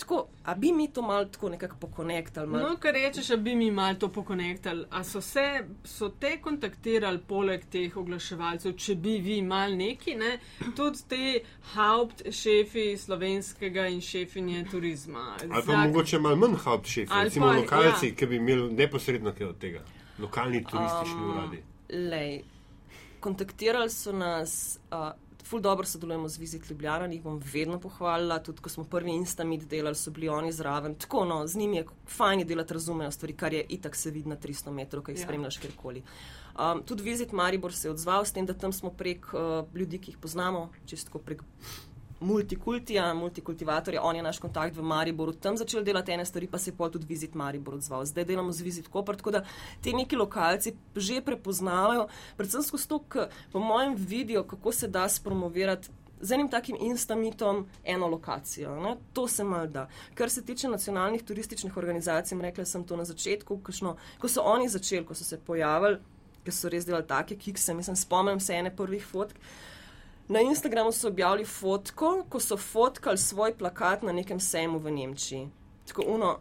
[0.02, 2.46] Tako, a bi mi to malo tako nekako pokonektali?
[2.50, 2.60] Mal...
[2.60, 4.84] No, kar rečeš, a bi mi malo to pokonektali.
[4.90, 5.44] A so, se,
[5.84, 10.32] so te kontaktirali poleg teh oglaševalcev, če bi vi imeli neki, ne?
[10.76, 11.22] tudi te
[11.76, 15.36] haupt šefi slovenskega in šefinje turizma.
[15.40, 15.86] Ali pa Zak...
[15.86, 18.18] mogoče malo manj haupt šefi, recimo pa, lokalci, ja.
[18.18, 19.86] ki bi imeli neposredno kaj od tega,
[20.18, 21.62] lokalni turistični um, uradi.
[22.10, 22.40] Lej,
[23.20, 24.80] kontaktirali so nas.
[24.90, 25.12] Uh,
[25.44, 29.64] ful dobro sodelujemo z Vizit Ljubljana, jih bom vedno pohvalila, tudi ko smo prvi Instamit
[29.68, 30.94] delali, so bili oni zraven.
[30.94, 34.36] Tako, no, z njimi je fajn delati, razumejo stvari, kar je itak se vidi na
[34.36, 35.24] 300 metrov, kaj jih ja.
[35.24, 36.02] spremljaš kjerkoli.
[36.52, 39.98] Um, tudi Vizit Maribor se je odzval s tem, da tam smo prek uh, ljudi,
[39.98, 41.42] ki jih poznamo, čisto prek
[42.22, 46.70] multikultija, multikultivatorja, on je naš kontakt v Mariboru, tam začel delati ene stvari, pa se
[46.70, 48.04] je pol tudi Vizit Maribor odzval.
[48.06, 49.44] Zdaj delamo z Vizit Koper, tako da
[49.82, 52.06] te neki lokalci že prepoznavajo,
[52.36, 55.90] predvsem skozi to, ker po mojem vidijo, kako se da spromovirati.
[56.22, 58.76] Z enim takim instamitom, eno lokacijo.
[58.80, 58.92] Ne?
[59.12, 59.88] To se mal da.
[60.14, 64.68] Kar se tiče nacionalnih turističnih organizacij, rekla sem to na začetku, kašno, ko so oni
[64.68, 65.98] začeli, ko so se pojavili,
[66.44, 69.34] ker so res delali take kikse, mislim, spomnim se ene prvih fotk.
[70.28, 75.48] Na Instagramu so objavili fotko, ko so fotkali svoj plakat na nekem sejmu v Nemčiji.
[75.86, 76.38] Tako uno.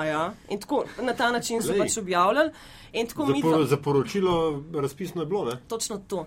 [0.00, 0.32] Ja.
[0.60, 1.78] Tako, na ta način so Lej.
[1.78, 2.50] pač objavljali.
[3.16, 5.44] Zapor, za poročilo razpisno je bilo.
[5.44, 5.52] Ne?
[5.68, 6.26] Točno to.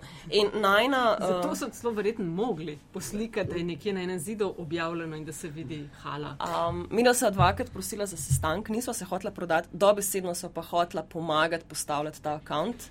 [0.54, 5.16] Najna, uh, Zato so celo verjetno mogli poslikati, da je nekje na enem zidu objavljeno
[5.16, 6.36] in da se vidi hala.
[6.68, 11.02] Um, mi smo dvakrat prosili za sestanek, nismo se hotela prodati, dobesedno so pa hotela
[11.02, 12.90] pomagati postavljati ta račun.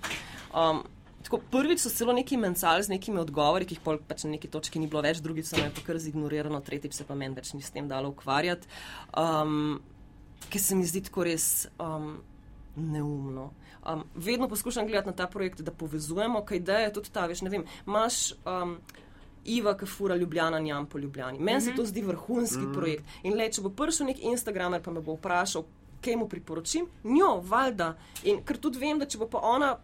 [0.54, 0.82] Um,
[1.26, 4.78] Tako, prvič so celo neki mencali z nekimi odgovori, ki jih pač na neki točki
[4.78, 7.64] ni bilo več, drugič so me pa kar zignorirali, tretjič se pa meni več ni
[7.66, 8.70] s tem dalo ukvarjati.
[9.18, 9.80] Um,
[10.46, 12.20] Ker se mi zdi tako res um,
[12.76, 13.48] neumno.
[13.82, 17.42] Um, vedno poskušam gledati na ta projekt, da povezujemo, kaj da je tudi ta, veš,
[17.42, 18.36] ne vem, imaš.
[18.44, 18.78] Um,
[19.46, 21.38] Iva, ki fura Ljubljana, njam po Ljubljani.
[21.38, 21.64] Meni mm -hmm.
[21.64, 21.76] se mhm.
[21.76, 22.74] to zdi vrhunski mm -hmm.
[22.74, 23.04] projekt.
[23.22, 25.64] In le, če bo prišel nek Instagramer, pa me bo vprašal,
[26.00, 27.96] kaj mu priporočim, njo, valjda.
[28.24, 29.76] In ker tudi vem, da če bo pa ona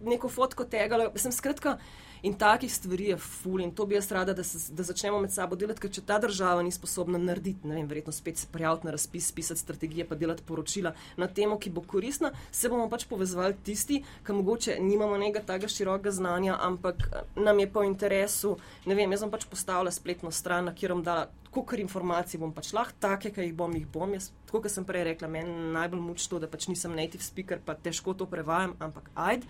[0.00, 1.10] neko fotko tega.
[1.16, 1.78] Sem skratka.
[2.22, 5.32] In takih stvari je ful, in to bi jaz rada, da, se, da začnemo med
[5.32, 8.86] sabo delati, ker če ta država ni sposobna narediti, ne vem, verjetno spet se prijaviti
[8.86, 13.06] na razpis, pisati strategije, pa delati poročila na temo, ki bo koristna, se bomo pač
[13.08, 17.08] povezvali tisti, ki mogoče nimamo nekega takega širokega znanja, ampak
[17.40, 21.04] nam je po interesu, ne vem, jaz bom pač postavila spletno stran, na kjer bom
[21.06, 21.30] dala.
[21.50, 24.12] Kukor informacij bom pač lahko, take, ki jih bom, jih bom.
[24.14, 27.58] Jaz, tako kot sem prej rekla, meni najbolj muči to, da pač nisem native speaker,
[27.64, 29.48] pa težko to prevajam, ampak ajde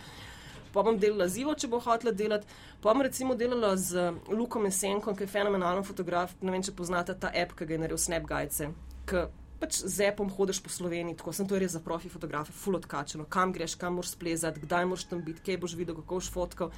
[0.72, 2.48] pa bom delala z Ivo, če bo hotela delati.
[2.80, 6.34] Pa bom recimo delala z Lukom Esenkom, ki je fenomenalen fotograf.
[6.40, 8.70] Ne vem, če poznate ta app, ki ga je naredil Snapgajce.
[9.60, 13.26] Pač z appom hodiš po Sloveniji, tako sem to res za profi fotografe, full odkačeno,
[13.28, 16.72] kam greš, kam moraš splezati, kdaj moraš tam biti, kje boš videl, kako boš fotkal.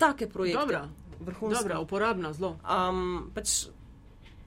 [0.00, 0.86] Take projekte.
[1.20, 1.62] Vrhunsko.
[1.62, 2.56] Dobra, uporabna, zelo.
[2.64, 3.66] Um, pač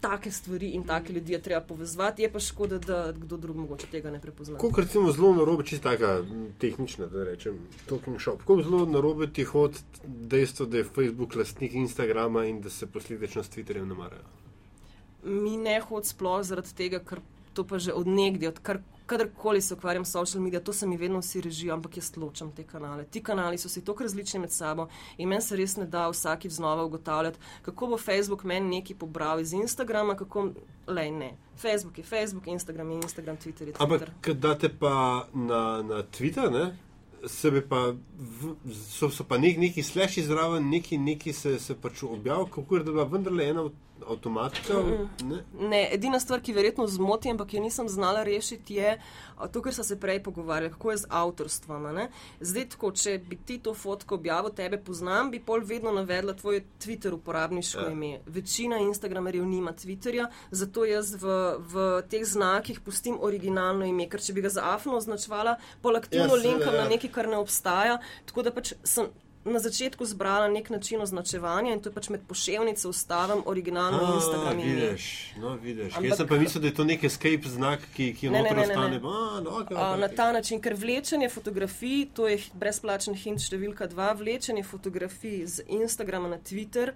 [0.02, 3.88] take stvari in take ljudi je treba povezati, je pa škoda, da kdo drug mogoče
[3.92, 4.58] tega ne prepozna.
[4.58, 6.24] Kot recimo zelo narobe, čisto taka
[6.60, 8.40] tehnična, da rečem, talking shop.
[8.40, 13.44] Kako zelo narobe ti hod dejstvo, da je Facebook lastnik Instagrama in da se posledično
[13.44, 14.24] s Twitterjem ne marajo?
[15.24, 17.20] Mi ne hod sploh zaradi tega, ker
[17.58, 21.20] to pa že odnegdi, odkar kadarkoli se ukvarjam s social mediji, to se mi vedno
[21.20, 23.06] vsi režijo, ampak jaz ločam te kanale.
[23.06, 24.88] Ti kanali so si tako različni med sabo
[25.18, 29.42] in meni se res ne da vsakič znova ugotavljati, kako bo Facebook meni nekaj pobral
[29.42, 30.50] iz Instagrama, kako
[30.88, 31.32] le ne.
[31.58, 33.84] Facebook je Facebook, Instagram je Instagram, Twitter je Twitter.
[33.84, 36.76] Ampak, kad date pa na, na Twitter, ne?
[37.26, 42.04] sebe pa, v, so, so pa nek, neki sleši zraven, neki, neki se, se pač
[42.04, 43.64] objavljajo, kako je bila vendarle ena
[44.08, 44.74] avtomatika.
[45.24, 45.44] Ne?
[45.60, 48.98] ne, edina stvar, ki verjetno zmoti, ampak jo nisem znala rešiti, je
[49.52, 51.88] to, kar so se prej pogovarjali, kako je z avtorstvom.
[52.40, 56.64] Zdaj, tako, če bi ti to fotko objavil, tebe poznam, bi pol vedno navedla tvoj
[56.84, 57.92] Twitter uporabniško ja.
[57.92, 58.20] ime.
[58.26, 64.34] Večina Instagramerjev nima Twitterja, zato jaz v, v teh znakih pustim originalno ime, ker če
[64.34, 66.84] bi ga za afno označvala, pol aktivno ja, linkam ja.
[66.84, 68.02] na nekaj, kar ne obstaja.
[68.26, 69.10] Tako da pač sem
[69.48, 74.16] na začetku zbrala nek način označevanja in to je pač med pošiljnico ustavim originalno A,
[74.16, 74.58] Instagram.
[74.58, 75.96] Vidiš, no, vidiš.
[75.96, 78.52] Ampak, Jaz sem pa mislil, da je to nek escape znak, ki, ki ne, ne,
[78.52, 78.98] ne, ne, ne.
[78.98, 80.00] A, no, okay, okay.
[80.00, 85.68] Na ta način, ker vlečenje fotografij, to je brezplačen hint številka dva, vlečenje fotografij z
[85.80, 86.94] Instagrama na Twitter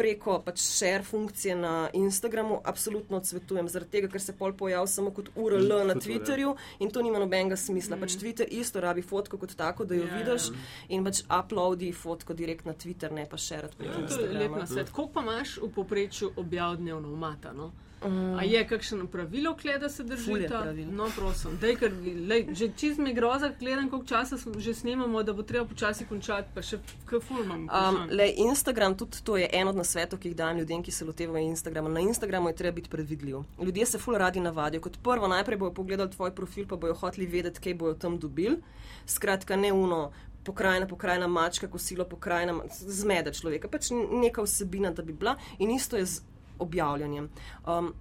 [0.00, 5.12] preko pač share funkcije na Instagramu, absolutno odsvetujem, zaradi tega, ker se pol pojav samo
[5.16, 7.98] kot URL mm, na Twitterju in to nima nobenega smisla.
[7.98, 8.06] Mm.
[8.06, 10.16] Pač Twitter isto rabi fotko kot tako, da jo yeah.
[10.16, 10.48] Ja, vidiš
[10.88, 14.00] in pač uploadi fotko direkt na Twitter, ne pa share preko yeah.
[14.00, 14.08] Ja.
[14.08, 14.64] Instagrama.
[14.90, 17.70] Koliko pa imaš v poprečju objav dnevno umatano?
[18.04, 20.64] Um, A je kakšno pravilo, kle, da se drži ta?
[20.90, 21.58] No, prosim.
[21.60, 21.92] Dej, ker,
[22.28, 26.48] lej, že čez me groza, gledam, koliko časa že snemamo, da bo treba počasi končati,
[26.54, 27.68] pa še kafur imam.
[27.68, 31.04] Um, le, Instagram, tudi to je en od nasvetov, ki jih dajem ljudem, ki se
[31.04, 31.90] lotevajo Instagrama.
[31.90, 33.42] Na Instagramu je treba biti predvidljiv.
[33.58, 34.80] Ljudje se ful radi navadijo.
[34.80, 38.60] Kot prvo, najprej bojo pogledali tvoj profil, pa bojo hoteli vedeti, kaj bojo tam dobili.
[39.06, 40.10] Skratka, ne uno.
[40.44, 43.68] Pokrajina, pokrajina, mačka, kosilo, pokrajina, zmede človeka.
[43.68, 45.36] Pač neka vsebina, da bi bila.
[45.58, 46.22] In isto je z
[46.58, 47.28] objavljanjem.
[47.66, 47.92] Um,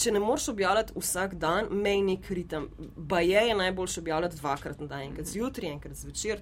[0.00, 2.68] če ne moreš objavljati vsak dan, mej nek ritem.
[2.96, 6.40] Baje je najboljše objavljati dvakrat na dan, enkrat zjutraj, enkrat zvečer.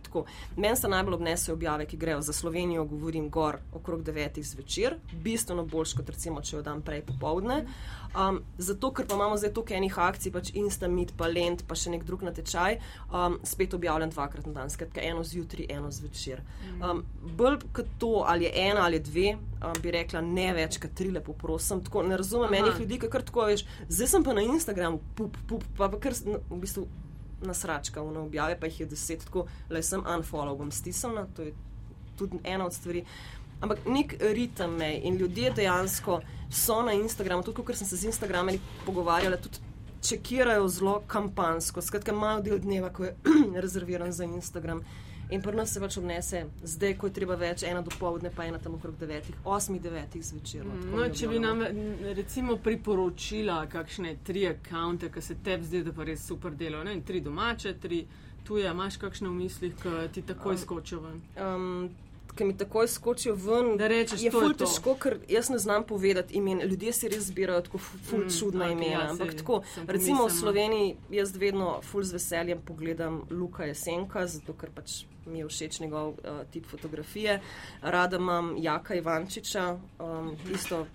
[0.57, 5.65] Meni se najbolj obnesejo objave, ki grejo za Slovenijo, govorim gor okrog devetih zvečer, bistveno
[5.65, 7.65] boljš kot recimo, če jo dam prej popovdne.
[8.17, 11.93] Um, zato, ker pa imamo zdaj toliko enih akcij, pač Instamit, pa Lent, pa še
[11.93, 12.79] nek drug natečaj,
[13.13, 16.41] um, spet objavljam dvakrat na dan, skratka eno zjutraj, eno zvečer.
[16.81, 17.05] Um,
[17.39, 21.11] bolj kot to, ali je ena ali dve, um, bi rekla ne več kot tri,
[21.15, 21.85] lepo prosim.
[21.85, 22.65] Tako, ne razumem Aha.
[22.65, 26.01] enih ljudi, ki kar tako veš, zdaj sem pa na Instagramu, pup, pup, pa, pa
[26.01, 26.89] kar v bistvu
[27.45, 31.55] nasračka v objave, pa jih je deset, tako le sem unfollow, bom stisnila, to je
[32.19, 33.05] tudi ena od stvari.
[33.61, 38.13] Ampak nek ritem me in ljudje dejansko so na Instagramu, tudi ker sem se z
[38.13, 39.59] Instagramom pogovarjala, tudi
[40.03, 41.83] čekirajo zelo kampansko.
[41.83, 43.15] Skratka, imajo del dneva, ko je
[43.65, 44.83] rezerviran za Instagram.
[45.31, 48.47] In pri nas se pač obnese, zdaj, ko je treba več, ena do povdne, pa
[48.49, 50.65] ena tam okrog devetih, osmih, devetih zvečer.
[50.65, 51.61] no, tako No, mi če bi nam
[52.17, 56.97] recimo priporočila kakšne tri akonte, ki se tebi zdi, da pa res super delajo, ne,
[57.05, 58.07] tri domače, tri
[58.49, 61.21] tuje, imaš kakšne v mislih, ki ti takoj Um, skočijo ven.
[61.37, 61.91] Um,
[62.39, 64.63] Ki mi takoj skočijo ven, Da rečeš, je ful to.
[64.63, 66.61] težko, ker jaz ne znam povedati imen.
[66.61, 68.93] Ljudje si res zbirajo tako fu- ful Mm, čudna okej, imena.
[69.01, 69.57] ja, Ampak tako,
[69.89, 70.31] recimo v.
[70.31, 75.81] Sloveniji jaz vedno ful z veseljem pogledam Luka Jesenka, zato ker pač mi je všeč
[75.81, 76.17] njegov uh,
[76.47, 77.41] tip fotografije.
[77.83, 79.67] Rada imam Jaka Ivančiča,
[79.99, 80.87] um, isto uh,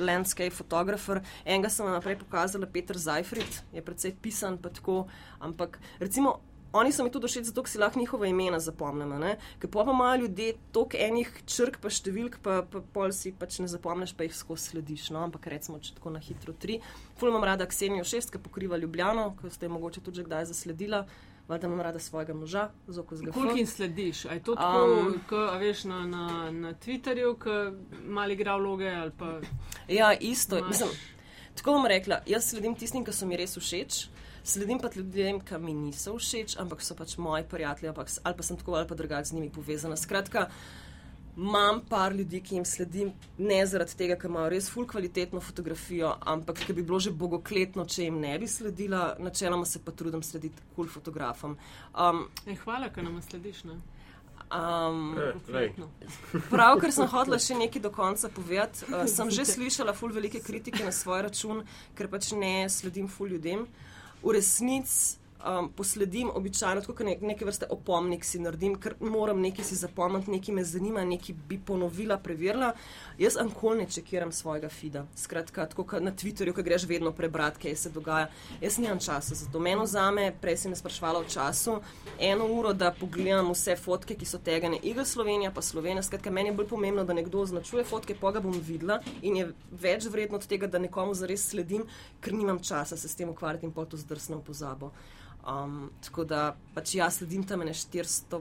[0.00, 1.22] landscape fotografer.
[1.44, 5.06] Enega sem vam naprej pokazala, Petr Zajfrid, je precej pisan, pa tako,
[5.38, 6.40] ampak recimo.
[6.74, 9.18] Oni so mi tudi všeč, zato si lahko njihova imena zapomnimo.
[9.58, 13.68] Ker pa imajo ljudje toliko enih črk, pa številk, pa, pa pol si pač ne
[13.68, 15.10] zapomniš, pa jih skozi slediš.
[15.10, 15.22] No?
[15.22, 16.80] Ampak recimo, če tako na hitro tri.
[17.16, 20.50] Ful imam rada Ksenijo šest, ki pokriva Ljubljano, ko ste jo mogoče tudi že kdaj
[20.50, 21.04] zasledila.
[21.48, 24.24] Valjda imam rada svojega moža, z Koliko jim slediš?
[24.24, 27.56] Je to tako, Um, ko, a veš, na, na, na Twitterju, ki
[28.08, 29.40] mal igra vloge ali pa
[29.88, 30.56] Ja, isto.
[30.56, 30.88] Imaš- Mislim,
[31.54, 34.08] tako bom rekla, jaz sledim tistim, ki so mi res všeč.
[34.44, 38.44] Sledim pa ljudem, ki mi niso všeč, ampak so pač moji prijatelji, ampak, ali pa
[38.44, 39.96] sem tako ali pa drugače z njimi povezana.
[39.96, 40.50] Skratka,
[41.36, 46.12] imam par ljudi, ki jim sledim, ne zaradi tega, ker imajo res full kvalitetno fotografijo,
[46.20, 49.14] ampak ker bi bilo že bogokletno, če jim ne bi sledila.
[49.18, 51.56] Načeloma se pa trudim slediti kul cool fotografom.
[51.96, 53.64] Um, e, hvala, ker nam slediš.
[53.64, 53.80] Ne?
[54.54, 55.32] um, Eh.
[55.32, 55.90] Konkretno.
[56.50, 58.86] Pravkar sem hodila še nekaj do konca povedati.
[58.90, 61.64] Uh, sem že slišala ful velike kritike na svoj račun,
[61.96, 63.66] ker pač ne sledim ful ljudem.
[64.24, 69.64] V resnici um, posledim običajno, kot nek, neke vrste opomnik si naredim, ker moram nekaj
[69.64, 72.72] si zapomniti, nekaj me zanima, nekaj bi ponovila, preverila.
[73.18, 75.04] Jaz ankoli ne čekiram svojega fida.
[75.16, 78.28] Skratka, tako kot na Twitterju, ki greš vedno prebrati, kaj se dogaja.
[78.60, 79.60] Jaz nimam časa za to.
[79.60, 81.78] Meno zame, prej si me sprašvala o času,
[82.18, 84.78] eno uro, da pogledam vse fotke, ki so tegane.
[84.82, 86.02] Iga Slovenija, pa Slovenija.
[86.02, 89.50] Skratka, meni je bolj pomembno, da nekdo označuje fotke, pa ga bom videla in je
[89.70, 91.84] več vredno od tega, da nekomu zares sledim,
[92.20, 94.92] ker nimam časa se s tem ukvarjati in pa to zdrsnem pozabo.
[95.44, 96.42] Um, tako da
[96.74, 98.40] pač jaz sledim tam ne 400-500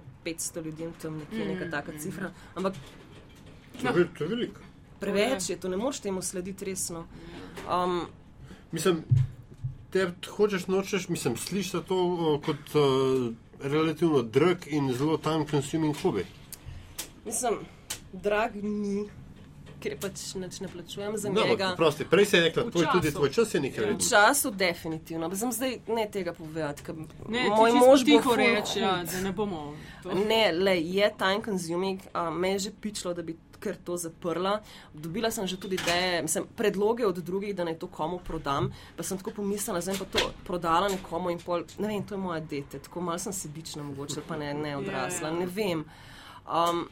[0.63, 2.31] ljudem, tam nekje neka taka cifra.
[2.55, 2.73] Ampak
[3.73, 4.61] To je, vel- to je veliko.
[4.99, 7.05] preveč je, to ne moreš temu slediti resno.
[7.67, 8.05] Um,
[8.71, 9.03] Mislim,
[9.91, 15.95] te hočeš, nočeš, mislim, slišiš to o, kot uh, relativno drag in zelo time consuming
[15.95, 16.25] hobi.
[17.25, 17.53] mislim,
[18.13, 19.09] drag ni,
[19.83, 21.73] ker pač nič ne plačujem za No, njega.
[21.75, 24.09] prosti, prej si rekla, V tvoj, tudi tvoj čas je nekaj V vredno.
[24.09, 26.95] času definitivno, ampak sem zdaj ne tega povedati, ker
[27.27, 29.73] Ne, moj mož bo tiho ful reči, ja, da ne bomo.
[30.01, 30.15] To.
[30.15, 34.59] Ne, le je time consuming, uh, me je že pičlo, da bi kar to zaprla.
[34.93, 39.03] Dobila sem že tudi ideje, mislim, predloge od drugih, da naj to komu prodam, pa
[39.03, 42.39] sem tako pomislila, zdaj pa to prodala nekomu in pol, ne vem, to je moja
[42.41, 45.39] dete, tako malo sem sebična mogoče, pa ne, ne odrasla, Ja, ja.
[45.39, 45.85] ne vem.
[46.45, 46.83] Um,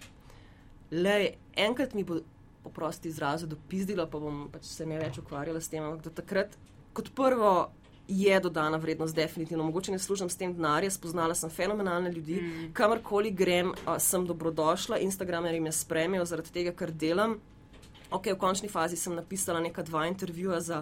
[0.94, 1.18] le,
[1.58, 2.22] enkrat mi bo
[2.64, 6.58] poprosti izrazu dopizdilo, pa bom pač se ne več ukvarjala s tem, ampak do takrat,
[6.94, 7.72] kot prvo,
[8.12, 9.64] je dodana vrednost, definitivno.
[9.64, 12.74] Mogoče ne služim s tem denarja, spoznala sem fenomenalne ljudi, mm.
[12.74, 17.38] kamorkoli grem, a, sem dobrodošla, Instagramerji me spremijo zaradi tega, kar delam.
[18.12, 20.82] Ok, v končni fazi sem napisala neka dva intervjuja za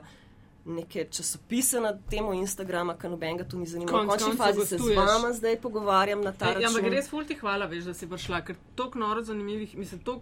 [0.65, 3.97] neke časopise na temo Instagrama, ker nobenega to ni zanimalo.
[3.97, 4.97] Konec V končni koncev fazi se z gostuješ.
[4.97, 6.89] vama zdaj pogovarjam na ta ampak račun.
[6.93, 10.21] res ful ti hvala, veš, da si prišla, ker toliko noro zanimivih, mislim, to.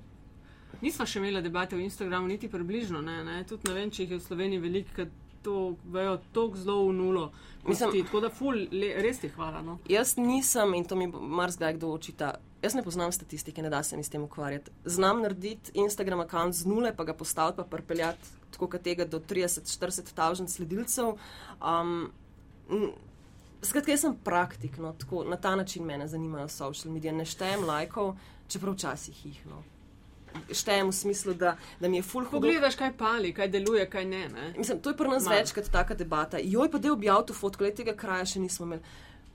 [0.82, 3.44] Nisva še imela debate o Instagramu, niti približno, ne, ne.
[3.50, 5.08] tudi ne vem, če jih je v Sloveniji veliko, ker
[5.48, 7.32] to vejo tako zelo v nulo.
[7.68, 8.04] Mislim- ti.
[8.04, 9.62] Tako da ful, le, res ti hvala.
[9.62, 9.80] No.
[9.90, 13.98] Jaz nisem, in to mi marsikdaj kdo očita, jaz ne poznam statistike, ne da se
[13.98, 14.72] mi s tem ukvarjati.
[14.86, 19.20] Znam narediti Instagram račun z nule, pa ga postaviti, pa pripeljati tako kot tega do
[19.20, 21.18] 30-40 tavžen sledilcev.
[21.62, 22.12] Um,
[23.62, 27.14] Skratka, jaz sem praktik, no, tako, na ta način mene zanimajo social medije.
[27.14, 28.16] Ne štejem lajkov,
[28.48, 29.46] čeprav včasih jih.
[29.50, 29.64] No.
[30.52, 32.42] Štejem v smislu, da, da mi je full hudo.
[32.42, 34.24] Pogledaš, kaj pali, kaj deluje, kaj ne.
[34.30, 34.54] ne?
[34.58, 35.36] Mislim, to je pri nas Malo.
[35.38, 36.40] večkrat taka debata.
[36.44, 38.84] Joj, pa da objav to fotko, le tega kraja še nismo imeli.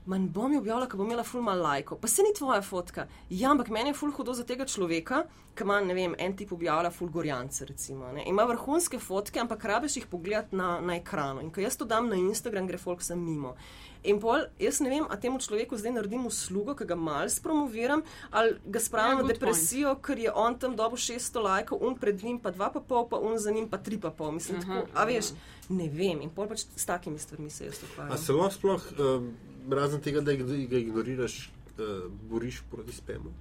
[0.05, 1.95] Manj bom jo objavila, ker bom imela ful mal lajko.
[1.95, 3.05] Pa se ni tvoja fotka.
[3.29, 5.21] Ja, ampak meni je ful hudo za tega človeka,
[5.55, 8.11] ki ima, ne vem, en tip objavlja ful gorjance, recimo.
[8.11, 8.25] Ne.
[8.27, 11.39] Ima vrhunske fotke, ampak rabiš jih pogledati na, na ekranu.
[11.41, 13.55] In ko jaz to dam na Instagram, gre folk sem mimo.
[14.03, 18.03] In pol, jaz ne vem, a temu človeku zdaj naredim uslugo, ki ga mal spromoviram,
[18.35, 21.95] ali ga spravim Ja, na good depresijo, ker je on tam dobil 600 lajkov, un
[21.95, 24.31] pred njim pa 2,5, pa un za njim pa 3,5.
[24.35, 25.31] Mislim, Aha, tako, a veš,
[25.69, 26.19] ne vem.
[26.27, 28.17] In pol pač s takimi stvarmi se jaz A ukvarjam.
[28.17, 29.31] se lahko sploh, um,
[29.71, 33.33] razen tega, da ga ignoriraš, uh, boriš proti spemu?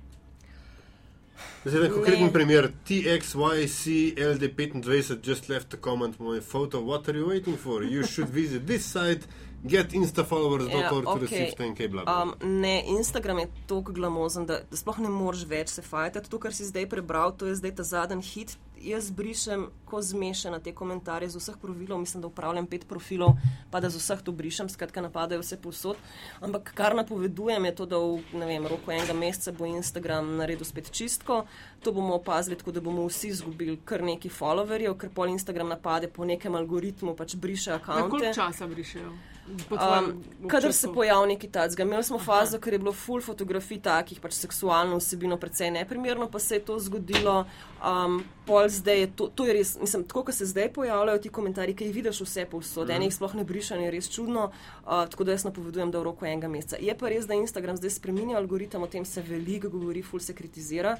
[1.64, 2.70] Zdaj, en konkreten primer.
[2.84, 6.80] TXYC LD25 just left a comment on my photo.
[6.80, 7.84] What are you waiting for?
[7.84, 9.26] You should visit this site,
[9.64, 11.20] get instafollowers.org Ja, to okej.
[11.20, 12.22] receive 10k bla bla.
[12.22, 16.30] Um, ne, Instagram je tako glamozen, da, da sploh ne moreš več se fajtati.
[16.30, 18.56] To, kar si zdaj prebral, to je zdaj ta zadnji hit.
[18.82, 23.36] Jaz brišem, ko zmešam te komentarje z vseh profilov, mislim, da upravljam pet profilov,
[23.70, 25.96] pa da z vseh to brišem, skratka napadajo vse povsod.
[26.40, 30.90] Ampak kar napovedujem je to, da v vem, roku enega meseca bo Instagram naredil spet
[30.90, 31.44] čistko.
[31.82, 36.08] To bomo opazili, tako da bomo vsi izgubili kar nekaj followerjev, ker pol Instagram napade
[36.08, 38.10] po nekem algoritmu, pač briše Na akonte.
[38.10, 39.31] koliko časa brišejo?
[39.70, 41.82] Um, kadar se pojavi neki tacga.
[41.82, 46.38] Imeli smo fazo, ker je bilo full fotografij takih, pač seksualno vsebino precej neprimerno, pa
[46.38, 47.44] se je to zgodilo.
[47.82, 51.28] Um, pol zdaj je to, to je res, mislim, tako, ko se zdaj pojavljajo ti
[51.28, 52.94] komentarji, ki jih vidiš vse povsod, mm.
[52.94, 56.26] enih sploh ne brišanje, je res čudno, uh, tako da jaz napovedujem, da v roku
[56.26, 56.78] enega meseca.
[56.78, 60.38] Je pa res, da Instagram zdaj spreminja algoritem, o tem se veliko govori, full se
[60.38, 60.96] kritizira.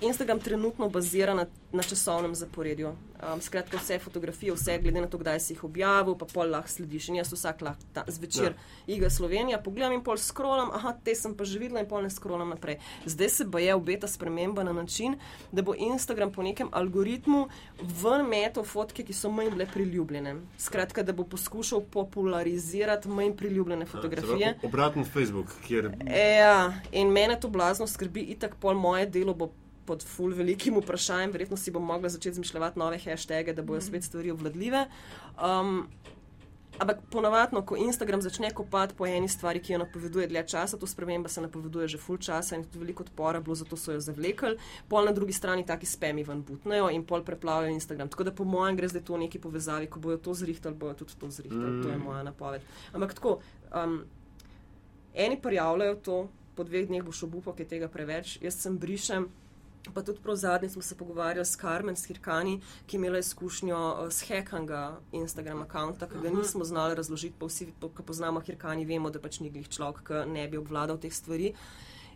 [0.00, 2.92] Instagram trenutno bazira na, na časovnem zaporedju.
[3.32, 6.68] Um, skratka, vse fotografije, vse glede na to, kdaj si jih objavil, pa pol lahko
[6.68, 7.08] slediš.
[7.08, 8.94] In jaz vsak lahko ta, zvečer ja.
[8.94, 12.10] igra Slovenija, pogledam in pol skrolam, aha, te sem pa že videla in pol ne
[12.10, 12.78] skrolam naprej.
[13.04, 15.18] Zdaj se pa je obeta sprememba na način,
[15.52, 17.46] da bo Instagram po nekem algoritmu
[18.02, 20.36] ven metal fotke, ki so manj bile priljubljene.
[20.58, 24.54] Skratka, da bo poskušal popularizirati manj priljubljene fotografije.
[24.62, 29.52] Ob- Obraten Facebook, kjer Ja, in mene to blazno skrbi, itak pol moje delo bo
[29.90, 34.06] pod ful velikim vprašanjem, verjetno si bom mogla začeti zmišljati nove hashtage, da bojo spet
[34.06, 34.84] stvari obvladljive.
[35.42, 35.88] Um,
[36.78, 40.86] ampak ponavadno, ko Instagram začne kopati po eni stvari, ki jo napoveduje dlje časa, to
[40.86, 44.54] sprememba se napoveduje že ful časa in tudi veliko odpora bilo, zato so jo zavlekli,
[44.88, 48.08] pol na drugi strani taki spemi ven butnejo in pol preplavljajo Instagram.
[48.14, 51.18] Tako da po mojem gre zdaj to neki povezavi, ko bojo to zrihtali, bojo tudi
[51.18, 51.82] to zrihtali, mm.
[51.82, 52.62] to je moja napoved.
[52.92, 53.40] Ampak tako.
[53.74, 54.02] Um,
[55.14, 56.16] Eni prijavljajo to,
[56.54, 59.26] po dveh dneh boš obupal, ker je tega preveč, jaz sem brišem.
[59.94, 64.10] Pa tudi prav zadnji smo se pogovarjali s Carmen Skirkani, ki je imela izkušnjo eh,
[64.10, 69.10] s hekanga Instagram računa, ki ga nismo znali razložiti, pa vsi, ki poznamo Hirkani, vemo,
[69.10, 71.54] da pač ni glih človek, ki ne bi obvladal teh stvari.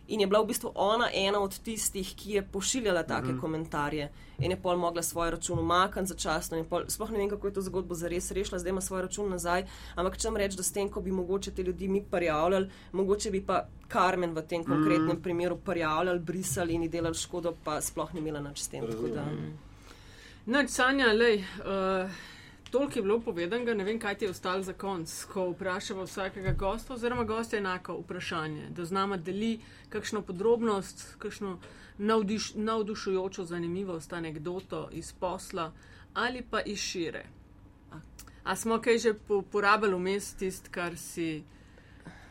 [0.07, 3.41] In je bila v bistvu ona ena od tistih, ki je pošiljala take mm -hmm.
[3.41, 6.57] komentarje in je pol mogla svoj račun umakniti začasno.
[6.57, 9.29] in Pol, sploh ne vem, kako je to zgodbo zares rešila, zdaj ima svoj račun
[9.29, 9.65] nazaj.
[9.95, 13.41] Ampak čem reči, da s tem, ko bi mogoče te ljudi mi prijavljali, mogoče bi
[13.45, 15.21] pa Karmen v tem konkretnem mm.
[15.21, 18.83] primeru prijavljali, brisali in ji delali škodo, pa sploh ni imela nič s tem.
[20.45, 22.09] Noč, Sanja, lej, uh,
[22.75, 26.51] toliko je bilo povedanega, ne vem, kaj ti je ostalo za konc, ko vprašava vsakega
[26.59, 29.59] gosta, oziroma gosta enako vprašanje, da z nama deli
[29.89, 31.53] kakšno podrobnost, kakšno
[31.97, 35.71] navdiš, navdušujočo zanimivost, anegdoto iz posla
[36.13, 37.23] ali pa iz šire.
[38.43, 41.43] A smo kaj že po, porabili vmes tisto, kar si.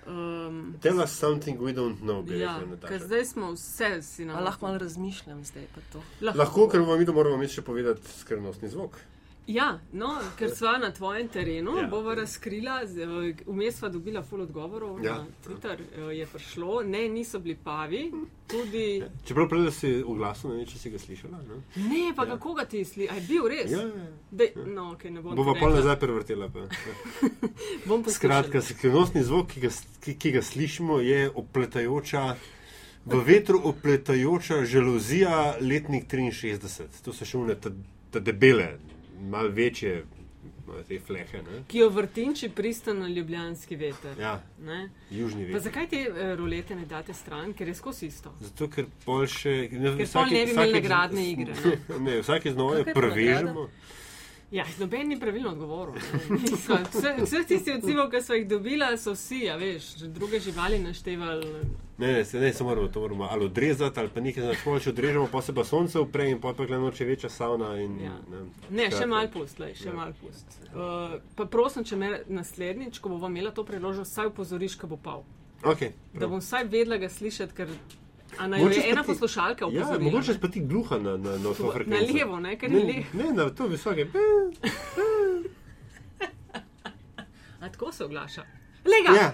[0.06, 3.06] Um, Tell us something we don't know, bi ja, rekla Nataša.
[3.06, 6.02] zdaj smo vse si na A lahko malo razmišljam zdaj pa to.
[6.20, 9.00] Lahko, ker bomo mi to moramo imeti še povedati skrivnostni zvok.
[9.46, 11.82] Ja, no, ker sva na tvojem terenu, Ja.
[11.82, 11.88] ja.
[11.88, 13.04] bova razkrila, z-
[13.46, 15.10] vmes sva dobila ful odgovorov Ja.
[15.10, 15.16] ja.
[15.18, 18.10] na Twitter, eh, je prišlo, ne, niso bili pavi,
[18.46, 19.02] tudi.
[19.24, 21.38] Čeprav prej, si oglasil, ne vem, če si ga slišala.
[21.38, 21.60] Ne?
[21.78, 22.28] Ne, pa Ja.
[22.28, 22.32] ja.
[22.32, 23.70] kako ga ti sli, a je bil res?
[23.70, 24.06] Ja, ja.
[24.32, 26.48] Dej, no, okay, ne bom Bova pa nazaj prevrtela.
[26.48, 26.58] Pa.
[26.60, 27.28] Ja.
[27.86, 28.04] Bom.
[28.06, 29.68] Skratka, skrivnostni zvok, ki ga,
[30.00, 32.36] ki, ki ga slišimo, je opletajoča.
[33.04, 36.88] V vetru opletajoča žalozija letnik 63.
[37.04, 37.68] To so še une, ta,
[38.10, 38.78] ta debele,
[39.20, 40.04] malo večje,
[40.66, 41.42] malo te flehe.
[41.42, 41.62] Ne?
[41.68, 44.18] Ki jo vrtinči pristan na ljubljanski veter.
[44.18, 44.88] Ja, Ne?
[45.10, 45.60] južni Pa veter.
[45.62, 48.32] zakaj te eh, rolete ne date stran, ker je skozi isto?
[48.40, 49.68] Zato, ker pol še.
[49.72, 53.68] Ne, Ker pol ne bi imeli nagradne igre, Ne, ne vsake znova je pa prevežemo.
[54.50, 55.94] Ja, noben ni pravilno odgovoril.
[55.94, 61.48] Vse- Vseh tistih odzivov, ki so jih dobila, so vsi, a veš, druge živali naštevali.
[61.98, 64.90] Ne, ne, se, ne, se moramo to moramo ali odrezati, ali pa nekaj značimo, če
[64.90, 67.72] odrežemo, pa se pa sonce upre in pa pa gledamo, če je večja savna.
[67.76, 68.14] In, Ja.
[68.30, 69.90] ne, Ne, še malo pust, lej, še Ja.
[69.90, 69.96] ja.
[69.96, 70.46] malo pust.
[70.66, 70.80] Uh,
[71.34, 75.24] pa prosim, če me naslednjič, ko bomo imela to priložnost, vsaj upozoriš, ko bo pal.
[75.64, 77.68] Okay, Da bom vsaj vedela ga slišati, ker
[78.36, 79.98] A naj jo Mogoče je ena poslušalka Ja, opozorila.
[80.04, 82.12] mogoče pa ti gluha na, na, na to Na frekvenco.
[82.14, 83.04] levo, ne, ker je Ne, levo.
[83.14, 84.06] ne, na to visoke.
[87.60, 88.42] A tako se oglaša.
[88.84, 89.10] Lega!
[89.14, 89.32] Ja.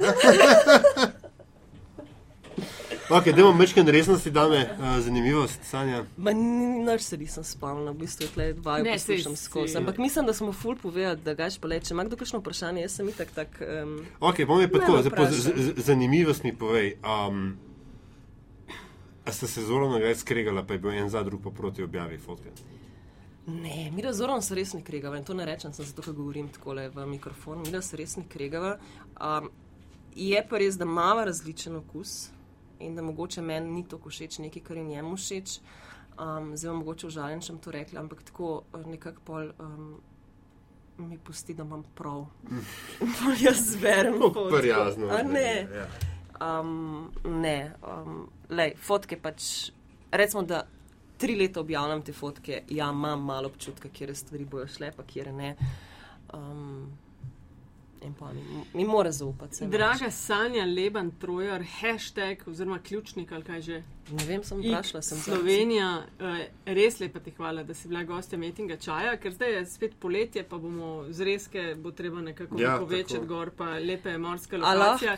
[3.11, 6.05] ok, dajmo mečken resnosti, dame, uh, zanimivost, Sanja.
[6.17, 9.77] Ma nič se nisem spomnila, v bistvu je tle dva Ne, poslušam saj- skozi.
[9.77, 12.83] Ampak mislim, da smo ful povedali, da gaš pa le, če ima kdo kakšno vprašanje,
[12.83, 13.49] jaz sem itak tak.
[13.61, 15.33] Um, Ok, bom je pa to, me pa z- vprašaj.
[15.57, 16.95] z- zanimivost mi povej.
[17.03, 17.57] Um,
[19.31, 22.19] a ste se zelo nagaj skregala, pa je bil en za drug pa proti objavi
[22.19, 22.51] fotke?
[23.47, 26.15] Ne, mi da zorom se res ne kregava in to ne rečem, sem zato, ker
[26.15, 27.63] govorim takole v mikrofon.
[27.63, 28.77] Mi da se res ne kregava.
[29.17, 29.49] Um,
[30.15, 32.31] je pa res, da ima različen okus
[32.81, 35.59] in da mogoče meni ni to všeč nekaj, kar je njemu všeč.
[36.21, 39.53] Um, zdaj bom mogoče užaljen, če bom to rekla, ampak tako eh, nekako pol.
[39.59, 39.91] Um,
[41.01, 42.27] Mi pusti, da imam prav.
[43.01, 44.19] Pol jaz zberem.
[44.53, 45.07] Prijazno.
[45.33, 45.69] Ne.
[45.73, 45.87] Ja.
[46.41, 49.71] Um, ne, um, lej, fotke pač.
[50.13, 50.65] Recimo, da
[51.21, 55.33] tri leta objavljam te fotke, ja, imam malo občutka, kje stvari bojo šle, pa kje
[55.33, 55.57] ne.
[56.33, 56.89] Um,
[58.03, 59.67] in pa mi, mi mora zaupati.
[59.67, 63.83] Draga Sanja Leban Trojer, hashtag oziroma ključnik ali kaj že.
[64.11, 65.91] Ne vem, sem vprašala, sem Slovenija,
[66.21, 69.99] eh, res lepa ti hvala, da si bila gostja metinga čaja, ker zdaj je spet
[70.01, 75.17] poletje, pa bomo zrezke, bo treba nekako Ja, povečati gor, pa lepe morske A lahko?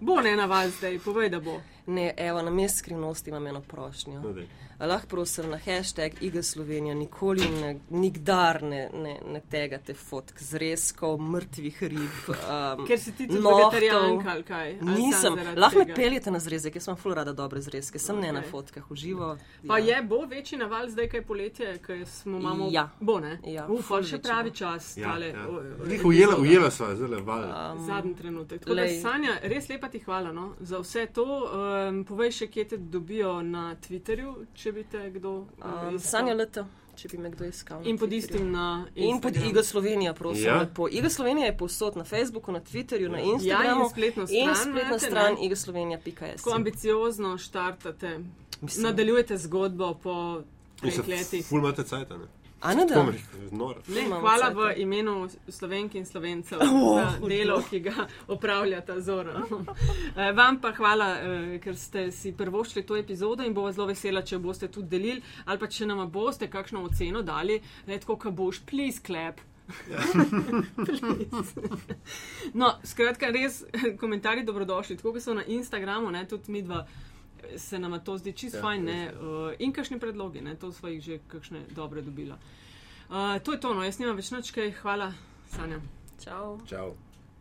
[0.00, 1.60] Bo ne na vas zdaj, povej, da bo.
[1.86, 4.20] Ne, evo, na mest skrivnosti imam eno prošnjo.
[4.20, 4.28] No.
[4.28, 10.40] A Lahko prosim na hashtag Iga Slovenija nikoli ne, nikdar ne, ne, ne tegate fotk
[10.42, 12.00] zrezkov, mrtvih rib.
[12.50, 14.78] Um, Ker si ti tudi vegetarijanka ali kaj.
[14.80, 18.22] ali Nisem, lahko me peljete na zrezek, jaz sem ful rada dobre zrezke, sem okay.
[18.22, 19.36] ne na fotkah, uživo.
[19.68, 19.96] Pa ja.
[19.96, 22.68] je, bo večji naval zdaj, kaj je poletje, kaj smo imamo.
[22.70, 22.88] Ja.
[23.00, 23.38] Bo ne?
[23.44, 24.56] Ja, Uf, ful pa še pravi bo.
[24.56, 24.96] čas.
[24.96, 25.46] Ja, tale, ja.
[25.48, 27.44] o- o- Njih ujela, ujela sva, zdaj val.
[27.44, 28.60] Um, Zadnji trenutek.
[28.64, 29.00] Tako da, lej.
[29.00, 31.26] Sanja, res lepa ti hvala no, za vse to.
[31.28, 35.46] Um, povej še, kje te dobijo na Twitterju, če bi te kdo um,
[35.94, 35.98] iskal.
[36.00, 37.80] Sanja leta, če bi me kdo iskal.
[37.84, 39.50] In pod istim na In pod Instagramu.
[39.50, 40.44] Iga Slovenija, prosim.
[40.44, 40.54] Ja.
[40.56, 40.88] Ja.
[40.90, 43.84] Iga Slovenija je povsod na Facebooku, na Twitterju, na Ja, Instagramu.
[43.84, 45.46] in spletno in stran spletna imate, stran ne?
[45.46, 46.36] igaslovenija.js.
[46.36, 48.18] Tako ambiciozno štartate,
[48.60, 50.42] Mislim- nadaljujete zgodbo po
[50.82, 51.46] In treh letih.
[51.46, 52.26] ful imate cajt, ne?
[52.60, 52.94] A ne da?
[52.94, 53.20] Pomri,
[53.50, 53.80] noro.
[53.88, 59.42] Ne, Imamo hvala v imenu slovenk in slovencev Oh, za delo, ki ga opravljata Zora.
[60.16, 64.22] Eh, Vam pa hvala, eh, ker ste si prvošli to epizodo in bova zelo vesela,
[64.22, 68.34] če boste tudi delili ali pa če nam boste kakšno oceno dali, ne tako, kot
[68.34, 69.40] boš, please clap.
[70.86, 71.54] Please.
[72.54, 73.62] no, skratka, res
[74.00, 76.84] komentarji dobrodošli, tako kot so na Instagramu, ne, tudi mi dva.
[77.56, 79.12] Se nam to zdi čisto Ja, fajn, ne?
[79.12, 80.56] Uh, in kakšni predlogi, ne?
[80.56, 82.38] to smo jih že kakšne dobre dobila.
[83.10, 85.12] Uh, to je to, no, jaz nimam več nič kaj, hvala,
[85.50, 85.80] Sanja.
[86.20, 86.60] Čau.
[86.68, 87.09] Čau.